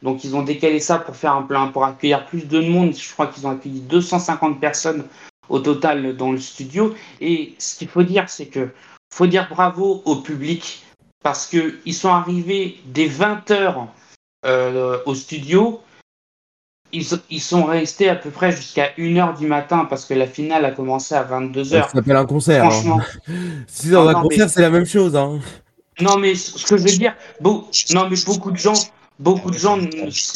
[0.03, 2.95] donc ils ont décalé ça pour faire un plein, pour accueillir plus de monde.
[2.95, 5.05] Je crois qu'ils ont accueilli 250 personnes
[5.49, 6.95] au total dans le studio.
[7.21, 8.71] Et ce qu'il faut dire, c'est que
[9.13, 10.85] faut dire bravo au public
[11.23, 13.89] parce que ils sont arrivés dès 20 heures
[14.47, 15.81] euh, au studio
[16.93, 20.71] ils, sont restés à peu près jusqu'à 1h du matin parce que la finale a
[20.71, 21.83] commencé à 22h.
[21.83, 22.65] Ça s'appelle un concert.
[22.65, 22.71] Hein.
[22.71, 23.01] Franchement.
[23.67, 25.15] si dans un concert, c'est la même chose.
[25.17, 25.41] Hein.
[26.01, 28.75] Non, mais ce que je veux dire, non, mais beaucoup de gens,
[29.19, 29.79] beaucoup de gens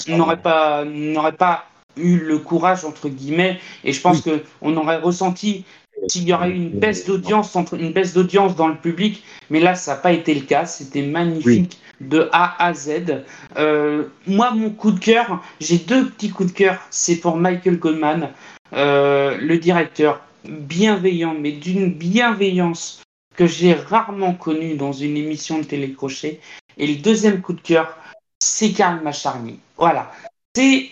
[0.08, 4.98] n'auraient pas, n'auraient pas eu le courage, entre guillemets, et je pense que qu'on aurait
[4.98, 5.64] ressenti
[6.08, 9.74] s'il y aurait eu une baisse d'audience, une baisse d'audience dans le public, mais là,
[9.74, 10.66] ça n'a pas été le cas.
[10.66, 13.22] C'était magnifique de A à Z.
[13.56, 16.78] Euh, moi, mon coup de cœur, j'ai deux petits coups de cœur.
[16.90, 18.30] C'est pour Michael Goldman,
[18.72, 23.02] euh, le directeur, bienveillant, mais d'une bienveillance
[23.36, 26.40] que j'ai rarement connue dans une émission de télécrochet.
[26.78, 27.96] Et le deuxième coup de cœur,
[28.38, 29.58] c'est Karl Macharny.
[29.76, 30.10] Voilà.
[30.54, 30.90] C'est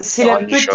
[0.00, 0.70] c'est la petite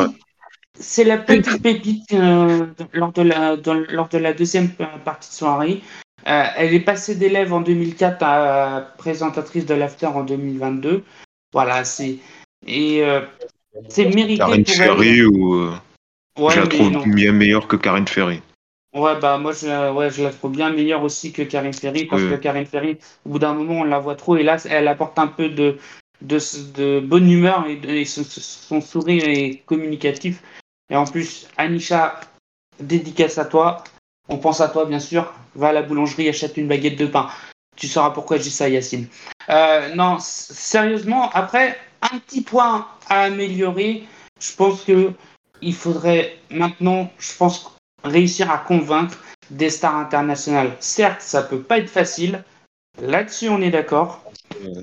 [0.80, 3.56] c'est la petite pépite euh, lors, de la,
[3.90, 4.70] lors de la deuxième
[5.04, 5.82] partie de soirée.
[6.28, 11.04] Euh, elle est passée d'élève en 2004 à présentatrice de l'After en 2022.
[11.54, 12.18] Voilà, c'est.
[12.66, 13.22] Et euh,
[13.88, 15.56] c'est mérité Karine pour Ferry ou.
[15.56, 15.74] Euh,
[16.38, 18.42] je la trouve bien meilleure que Karine Ferry.
[18.94, 22.24] Ouais, bah moi je, ouais, je la trouve bien meilleure aussi que Karine Ferry parce
[22.24, 25.18] que Karine Ferry, au bout d'un moment, on la voit trop et là, elle apporte
[25.20, 25.78] un peu de,
[26.22, 26.40] de,
[26.76, 30.42] de bonne humeur et, son, sourire est communicatif.
[30.90, 32.20] Et en plus, Anisha,
[32.80, 33.84] dédicace à toi.
[34.30, 35.34] On pense à toi, bien sûr.
[35.56, 37.30] Va à la boulangerie, achète une baguette de pain.
[37.76, 39.08] Tu sauras pourquoi je dis ça, Yacine.
[39.50, 44.04] Euh, non, sérieusement, après, un petit point à améliorer.
[44.40, 45.14] Je pense que
[45.62, 49.18] il faudrait maintenant, je pense, réussir à convaincre
[49.50, 50.76] des stars internationales.
[50.80, 52.44] Certes, ça peut pas être facile.
[53.02, 54.24] Là-dessus, on est d'accord.
[54.64, 54.82] Euh,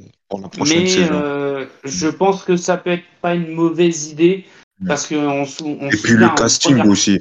[0.67, 4.47] Mais euh, je pense que ça peut être pas une mauvaise idée
[4.87, 5.45] parce que on,
[5.91, 7.21] Et puis le casting aussi.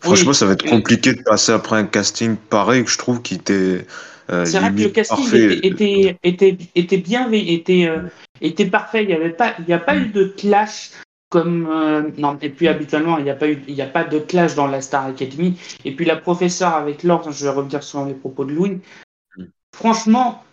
[0.00, 3.36] Franchement, ça va être compliqué de passer après un casting pareil que je trouve qui
[3.36, 3.86] était.
[4.30, 8.02] Euh, c'est vrai que le casting était, était, était, bien, était, euh,
[8.40, 9.02] était parfait.
[9.02, 10.90] Il n'y avait pas, il y a pas eu de clash
[11.30, 12.38] comme euh, non.
[12.42, 14.66] Et puis habituellement, il n'y a pas eu, il y a pas de clash dans
[14.66, 15.58] la Star Academy.
[15.84, 18.80] Et puis la professeure avec Laure, je vais revenir sur les propos de Louis.
[19.36, 19.44] Mm.
[19.74, 20.44] Franchement,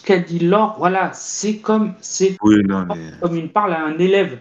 [0.00, 4.38] ce qu'a dit Laure, voilà, c'est comme, c'est comme une parle à un élève.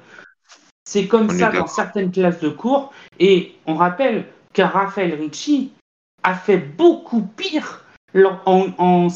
[0.87, 2.93] C'est comme ça dans certaines classes de cours.
[3.19, 5.71] Et on rappelle que Raphaël Ricci
[6.23, 7.83] a fait beaucoup pire
[8.45, 9.07] en, en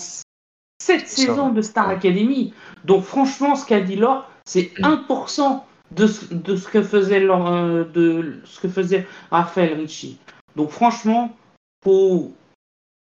[0.82, 2.54] cette saison de Star Academy.
[2.86, 5.62] Donc franchement, ce qu'a dit Laure, c'est 1% mm.
[5.96, 10.18] de ce, de ce que faisait euh, de ce que faisait Raphaël Ricci.
[10.56, 11.36] Donc franchement,
[11.84, 12.34] faut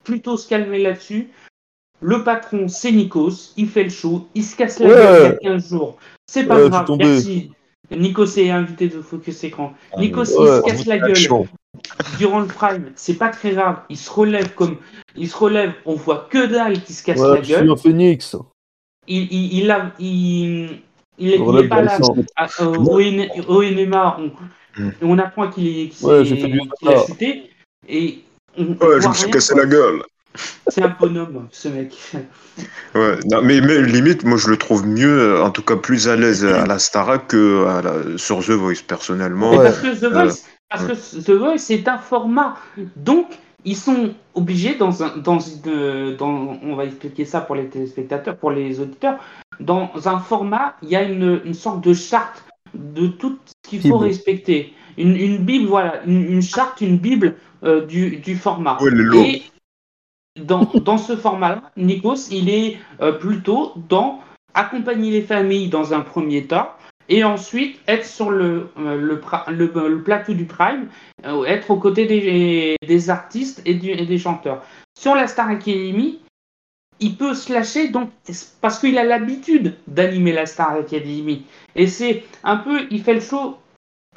[0.03, 1.29] plutôt se calmer là-dessus.
[2.01, 5.49] Le patron, c'est Nikos, il fait le show, il se casse la gueule il y
[5.49, 5.97] a 15 jours.
[6.27, 7.51] C'est pas grave, merci.
[7.91, 9.73] Nikos est invité de Focus Écran.
[9.93, 11.47] Ah, Nikos, il se casse la gueule
[12.17, 13.79] durant le prime, c'est pas très grave.
[13.89, 14.77] Il se relève comme.
[15.15, 17.63] Il se relève, on voit que dalle qui se casse la gueule.
[17.63, 18.35] Suis un phoenix.
[19.07, 20.79] Il, il, il, a, il,
[21.19, 21.99] il, n'est pas là.
[22.59, 24.31] Au, NMA, on,
[25.01, 27.51] on apprend qu'il est, qu ouais, a chuté.
[27.87, 28.23] Et
[28.57, 30.01] ouais, je me suis cassé la gueule.
[30.67, 31.95] C'est un bonhomme, ce mec.
[32.95, 36.15] Ouais, non, mais, mais, limite, moi je le trouve mieux, en tout cas plus à
[36.15, 39.51] l'aise à la Starac que à la, sur The Voice, personnellement.
[39.51, 39.65] Ouais.
[39.65, 42.55] Parce que The Voice, euh, parce que The Voice c'est un format.
[42.95, 43.27] Donc,
[43.65, 45.39] ils sont obligés, dans un, dans,
[46.17, 49.17] dans, on va expliquer ça pour les téléspectateurs, pour les auditeurs,
[49.59, 53.81] dans un format, il y a une, une sorte de charte de tout ce qu'il
[53.81, 54.73] faut respecter.
[54.97, 58.77] Une, une, Bible, voilà, une, charte, une Bible euh, du, du, format.
[58.81, 59.43] Et
[60.35, 64.21] dans, ce format-là, Nikos, il est euh, plutôt dans
[64.53, 66.69] accompagner les familles dans un premier temps,
[67.09, 69.19] et ensuite être sur le, euh,
[69.49, 70.87] le, plateau du Prime,
[71.25, 74.63] euh, être aux côtés des, artistes et, des chanteurs.
[74.97, 76.19] Sur la Star Academy,
[76.99, 78.09] il peut se lâcher donc,
[78.61, 81.45] parce qu'il a l'habitude d'animer la Star Academy.
[81.75, 83.57] Et c'est un peu, il fait le show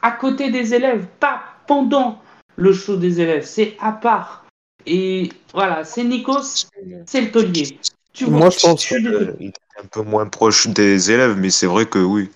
[0.01, 2.23] à côté des élèves, pas pendant
[2.57, 4.45] le show des élèves, c'est à part.
[4.89, 6.66] Et voilà, c'est Nikos,
[7.07, 7.78] c'est le taulier.
[8.26, 9.07] Moi, je pense qu'il
[9.41, 12.30] est un peu moins proche des élèves, mais c'est vrai que oui.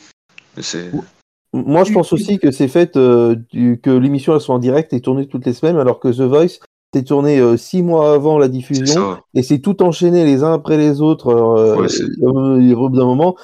[1.54, 3.36] Moi, je pense aussi que c'est fait euh,
[3.82, 6.58] que l'émission soit en direct et tournée toutes les semaines, alors que The Voice
[6.94, 10.76] c'est tourné euh, six mois avant la diffusion et c'est tout enchaîné les uns après
[10.76, 11.28] les autres.
[11.28, 13.36] Euh, ouais, bout d'un moment,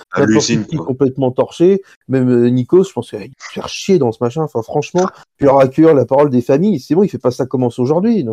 [0.77, 1.83] complètement torché.
[2.09, 4.43] Même Nikos, je pense qu'il faire chier dans ce machin.
[4.43, 5.07] Enfin, franchement,
[5.39, 6.79] pur à cœur la parole des familles.
[6.79, 8.27] C'est bon, il fait pas ça commence aujourd'hui.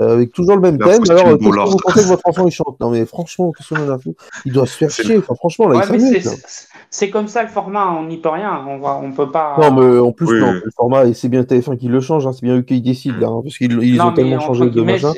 [0.00, 1.02] Euh, avec toujours le même thème.
[1.10, 2.80] Alors, qu'est-ce que vous pensez que votre enfant il chante?
[2.80, 4.14] Non, mais franchement, qu'est-ce qu'on a fait
[4.46, 5.18] Il doit se faire chier.
[5.18, 6.30] Enfin, franchement, là, il
[6.88, 8.64] C'est comme ça le format, on n'y peut rien.
[8.66, 9.56] On va, on peut pas.
[9.60, 12.26] Non, mais en plus, non, le format, et c'est bien TF1 qui le change.
[12.26, 14.80] Hein, c'est bien eux qui décident, là, hein, parce qu'ils ils ont tellement changé de
[14.80, 15.12] machin.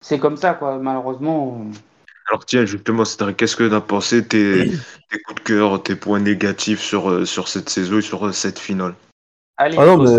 [0.00, 0.78] C'est comme ça, quoi.
[0.78, 1.66] Malheureusement.
[2.28, 3.04] Alors tiens, justement,
[3.36, 4.70] qu'est-ce que tu as pensé tes,
[5.10, 8.32] tes, coups de cœur, tes points négatifs sur, euh, sur cette saison et sur euh,
[8.32, 8.94] cette finale?
[9.56, 10.10] Allez, ah non, mais...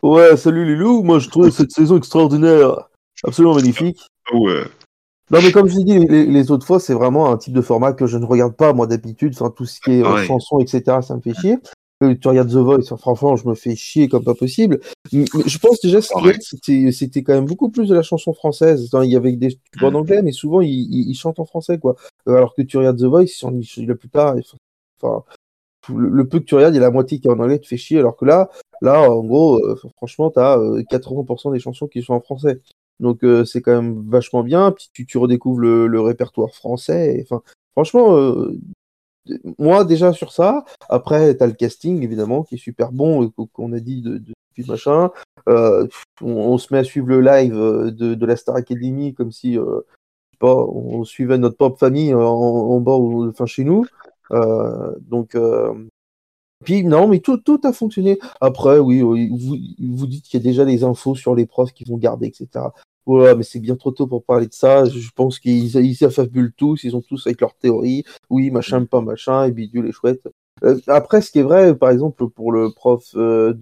[0.00, 2.87] Ouais, salut Lilou, moi je trouve cette saison extraordinaire,
[3.24, 3.98] absolument magnifique.
[4.32, 4.64] Ouais.
[5.30, 8.06] Non mais comme je dis les, autres fois, c'est vraiment un type de format que
[8.06, 11.16] je ne regarde pas moi d'habitude, enfin tout ce qui est euh, chansons, etc., ça
[11.16, 11.58] me fait chier.
[12.00, 14.80] tu regardes The Voice, franchement, je me fais chier comme pas possible.
[15.12, 18.88] Mais, je pense déjà que c'était quand même beaucoup plus de la chanson française.
[19.02, 21.96] il y avait des tu en anglais, mais souvent ils, chantent en français quoi.
[22.26, 23.44] Euh, alors que tu regardes The Voice,
[23.76, 24.34] la plupart,
[25.02, 25.24] enfin
[25.94, 27.68] le, peu que tu regardes, il y a la moitié qui est en anglais, tu
[27.68, 27.98] fais chier.
[27.98, 28.48] Alors que là,
[28.80, 32.60] là, en gros, euh, franchement, tu as 80% des chansons qui sont en français.
[33.00, 34.72] Donc euh, c'est quand même vachement bien.
[34.72, 37.20] Puis tu, tu redécouvres le, répertoire français.
[37.22, 37.42] Enfin,
[37.72, 38.58] franchement, euh,
[39.58, 40.64] moi déjà sur ça.
[40.88, 44.34] Après, tu as le casting évidemment qui est super bon, qu'on a dit de, de
[44.66, 45.10] machin.
[46.20, 49.56] On, se met à suivre le live de, la Star Academy comme si
[50.38, 53.84] pas, on suivait notre propre famille en, bas, enfin chez nous.
[54.30, 55.72] Euh, donc, euh,
[56.64, 58.18] puis non, mais tout, tout a fonctionné.
[58.40, 59.56] Après, oui, vous,
[59.96, 62.66] vous dites qu'il y a déjà des infos sur les profs qui vont garder, etc.
[63.08, 64.84] Voilà, mais c'est bien trop tôt pour parler de ça.
[64.84, 68.04] Je pense qu'ils ils affabulent tous, ils ont tous avec leur théorie.
[68.28, 70.28] Oui, machin, pas machin, et bidule et chouette.
[70.62, 73.54] Euh, après, ce qui est vrai, par exemple, pour le prof de,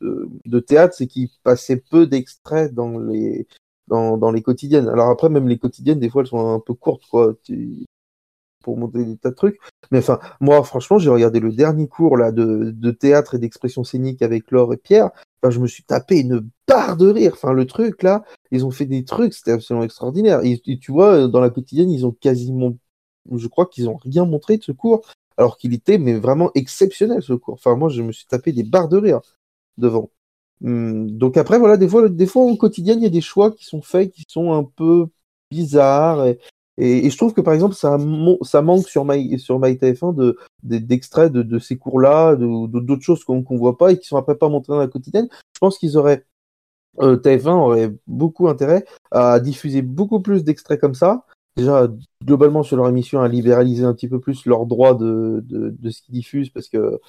[0.00, 3.46] de, de, théâtre, c'est qu'il passait peu d'extraits dans les,
[3.88, 4.88] dans, dans, les quotidiennes.
[4.88, 7.34] Alors après, même les quotidiennes, des fois, elles sont un peu courtes, quoi
[8.62, 9.58] pour monter des tas de trucs.
[9.90, 13.84] Mais enfin, moi, franchement, j'ai regardé le dernier cours là de, de théâtre et d'expression
[13.84, 15.10] scénique avec Laure et Pierre.
[15.48, 17.32] Je me suis tapé une barre de rire.
[17.34, 20.40] Enfin, le truc là, ils ont fait des trucs, c'était absolument extraordinaire.
[20.44, 22.76] Et, tu vois, dans la quotidienne, ils ont quasiment,
[23.32, 27.22] je crois qu'ils ont rien montré de ce cours, alors qu'il était mais vraiment exceptionnel
[27.22, 27.54] ce cours.
[27.54, 29.20] Enfin, moi, je me suis tapé des barres de rire
[29.76, 30.10] devant.
[30.64, 33.52] Hum, donc après, voilà, des fois, des fois au quotidien, il y a des choix
[33.52, 35.06] qui sont faits, qui sont un peu
[35.50, 36.34] bizarres
[36.78, 41.42] et, je trouve que par exemple, ça, manque sur, My, sur MyTF1 de, d'extraits de,
[41.42, 44.48] de, ces cours-là, de, d'autres choses qu'on ne voit pas et qui sont après pas
[44.48, 45.28] montrées dans la quotidienne.
[45.54, 46.24] Je pense qu'ils auraient,
[47.00, 51.24] euh, TF1 aurait beaucoup intérêt à diffuser beaucoup plus d'extraits comme ça.
[51.56, 51.88] Déjà,
[52.24, 55.90] globalement, sur leur émission, à libéraliser un petit peu plus leurs droits de, de, de
[55.90, 57.00] ce qu'ils diffusent parce que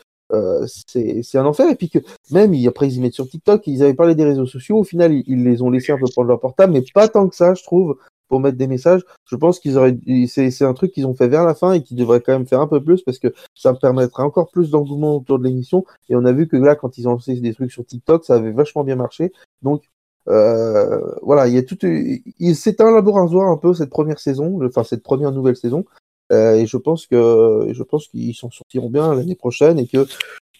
[0.78, 1.70] c'est un enfer.
[1.70, 2.00] Et puis que
[2.32, 4.80] même après ils y mettent sur TikTok, ils avaient parlé des réseaux sociaux.
[4.80, 7.36] Au final, ils, les ont laissés un peu prendre leur portable, mais pas tant que
[7.36, 7.98] ça, je trouve,
[8.30, 9.02] pour mettre des messages.
[9.26, 11.98] Je pense qu'ils auraient, c'est un truc qu'ils ont fait vers la fin et qu'ils
[11.98, 15.40] devraient quand même faire un peu plus parce que ça permettrait encore plus d'engouement autour
[15.40, 15.84] de l'émission.
[16.08, 18.36] Et on a vu que là, quand ils ont lancé des trucs sur TikTok, ça
[18.36, 19.34] avait vachement bien marché.
[19.62, 19.84] Donc
[20.28, 21.78] euh, voilà, il y a tout.
[22.54, 25.86] C'est un laboratoire un peu cette première saison, enfin cette première nouvelle saison.
[26.32, 30.06] Euh, et je pense que je pense qu'ils s'en sortiront bien l'année prochaine et que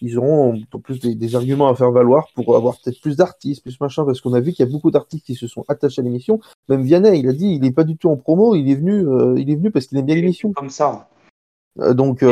[0.00, 4.04] ils auront plus des, arguments à faire valoir pour avoir peut-être plus d'artistes, plus machin,
[4.04, 6.40] parce qu'on a vu qu'il y a beaucoup d'artistes qui se sont attachés à l'émission.
[6.68, 9.06] Même Vianney, il a dit, il n'est pas du tout en promo, il est venu,
[9.06, 10.52] euh, il est venu parce qu'il aime bien l'émission.
[10.52, 11.08] Comme ça.
[11.76, 12.24] donc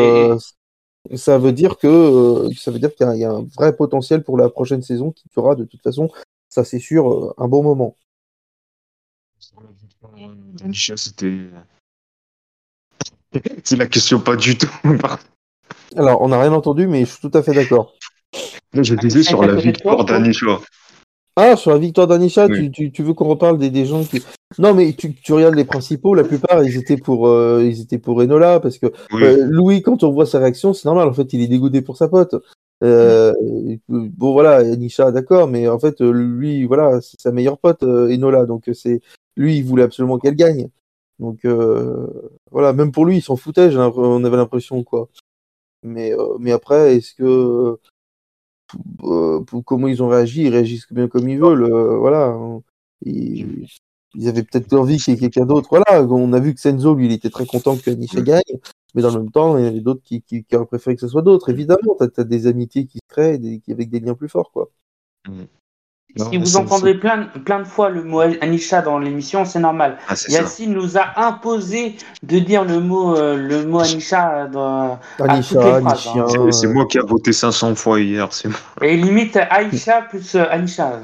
[1.14, 4.50] ça veut dire que ça veut dire qu'il y, a un vrai potentiel pour la
[4.50, 6.10] prochaine saison qui fera de toute façon
[6.48, 7.96] ça c'est sûr, euh, un bon moment.
[10.96, 11.50] c'était.
[13.64, 14.70] c'est la question pas du tout.
[15.96, 17.94] Alors, on n'a rien entendu, mais je suis tout à fait d'accord.
[18.72, 20.60] Je disais sur la victoire d'Anisha.
[21.40, 24.20] Ah, sur la victoire d'Anisha, tu, veux qu'on reparle des, gens qui.
[24.58, 28.20] Non, mais tu, regardes les principaux, la plupart, ils étaient pour, euh, ils étaient pour
[28.20, 31.40] Enola, parce que euh, Louis, quand on voit sa réaction, c'est normal, en fait, il
[31.40, 32.34] est dégoûté pour sa pote.
[32.82, 33.32] Euh,
[33.88, 38.70] bon voilà, Nisha, d'accord, mais en fait lui, voilà, c'est sa meilleure pote Enola, donc
[38.72, 39.00] c'est
[39.36, 40.68] lui, il voulait absolument qu'elle gagne.
[41.18, 41.40] Donc
[42.50, 45.08] voilà, même pour lui, il s'en foutait, on avait l'impression quoi.
[45.82, 47.78] Mais mais après, est-ce que
[49.64, 51.68] comment ils ont réagi, ils réagissent bien comme ils veulent,
[51.98, 52.26] voilà.
[52.28, 52.62] Hein.
[53.02, 53.68] Ils,
[54.26, 55.68] avaient peut-être envie qu'il y ait quelqu'un d'autre.
[55.70, 58.42] Voilà, on a vu que Senzo, lui, il était très content que Nisha gagne.
[58.94, 61.00] Mais dans le même temps, il y a d'autres qui, qui, qui, auraient préféré que
[61.02, 61.50] ce soit d'autres.
[61.50, 63.34] Évidemment, tu as, des amitiés qui se créent
[63.68, 64.50] avec des liens plus forts.
[64.52, 64.70] quoi.
[66.18, 69.98] Si vous entendez plein, plein de fois le mot Anisha dans l'émission, c'est normal.
[70.08, 75.78] Ah, Yacine nous a imposé de dire le mot, euh, le mot Anisha dans Anisha,
[75.78, 76.50] hein.
[76.50, 78.28] C'est moi qui ai voté 500 fois hier.
[78.82, 81.00] Et limite Aisha plus Anisha.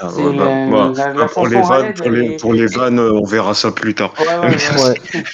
[0.00, 3.70] Ah, bah, bah, pour, les vannes, pour, les, pour les vannes, euh, on verra ça
[3.70, 4.12] plus tard.
[4.42, 4.66] Merci.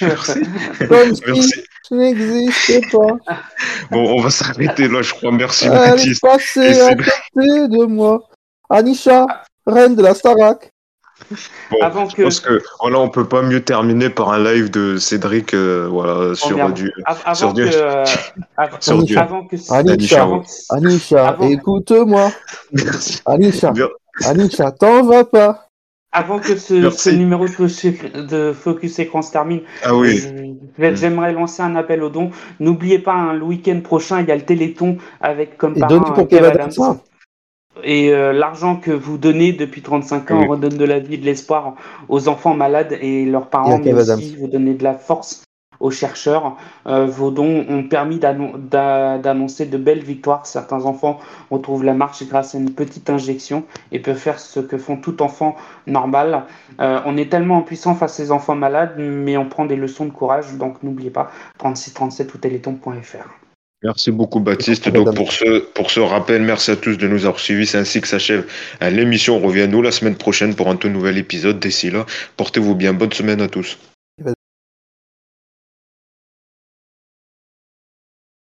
[0.01, 1.61] Merci.
[1.91, 3.35] Je n'existe pas.
[3.89, 5.31] Bon, on va s'arrêter là, je crois.
[5.31, 6.21] Merci, Baptiste.
[6.21, 8.21] Passez à côté de moi.
[8.71, 9.25] Anisha,
[9.65, 10.71] reine de la Starac.
[11.69, 12.17] Bon, Avant que...
[12.17, 15.87] Je pense que voilà, on peut pas mieux terminer par un live de Cédric euh,
[15.89, 16.91] voilà, sur du.
[17.05, 17.69] Avant sur que, du...
[17.73, 18.03] Euh,
[18.79, 19.17] sur du...
[19.17, 19.55] avant que...
[19.71, 20.27] Anisha,
[20.69, 22.31] Anisha, écoute-moi.
[23.25, 23.73] Anisha.
[24.25, 25.67] Anisha, t'en vas pas.
[26.13, 30.21] Avant que ce, numéro de Focus Écran se termine, ah oui.
[30.77, 32.31] Euh, j'aimerais lancer un appel aux dons.
[32.59, 36.27] N'oubliez pas, hein, le week-end prochain, il y a le Téléthon avec comme parrain pour
[37.83, 41.75] Et euh, l'argent que vous donnez depuis 35 ans redonne de la vie, de l'espoir
[42.09, 45.43] aux enfants malades et leurs parents, mais aussi vous donnez de la force
[45.81, 46.55] aux chercheurs.
[46.87, 50.45] Euh, vos dons ont permis d'annoncer de belles victoires.
[50.45, 51.19] Certains enfants
[51.49, 55.21] retrouvent la marche grâce à une petite injection et peuvent faire ce que font tout
[55.21, 55.55] enfant
[55.87, 56.43] normal.
[56.79, 60.05] Euh, on est tellement impuissant face à ces enfants malades, mais on prend des leçons
[60.05, 60.53] de courage.
[60.53, 63.40] Donc n'oubliez pas, 3637 ou téléthon.fr.
[63.83, 64.89] Merci beaucoup Baptiste.
[64.89, 67.65] Donc pour ce, pour ce rappel, merci à tous de nous avoir suivis.
[67.65, 68.45] C'est ainsi que s'achève
[68.83, 69.37] euh, l'émission.
[69.37, 71.59] On revient nous la semaine prochaine pour un tout nouvel épisode.
[71.59, 72.05] D'ici là,
[72.37, 72.93] portez-vous bien.
[72.93, 73.77] Bonne semaine à tous.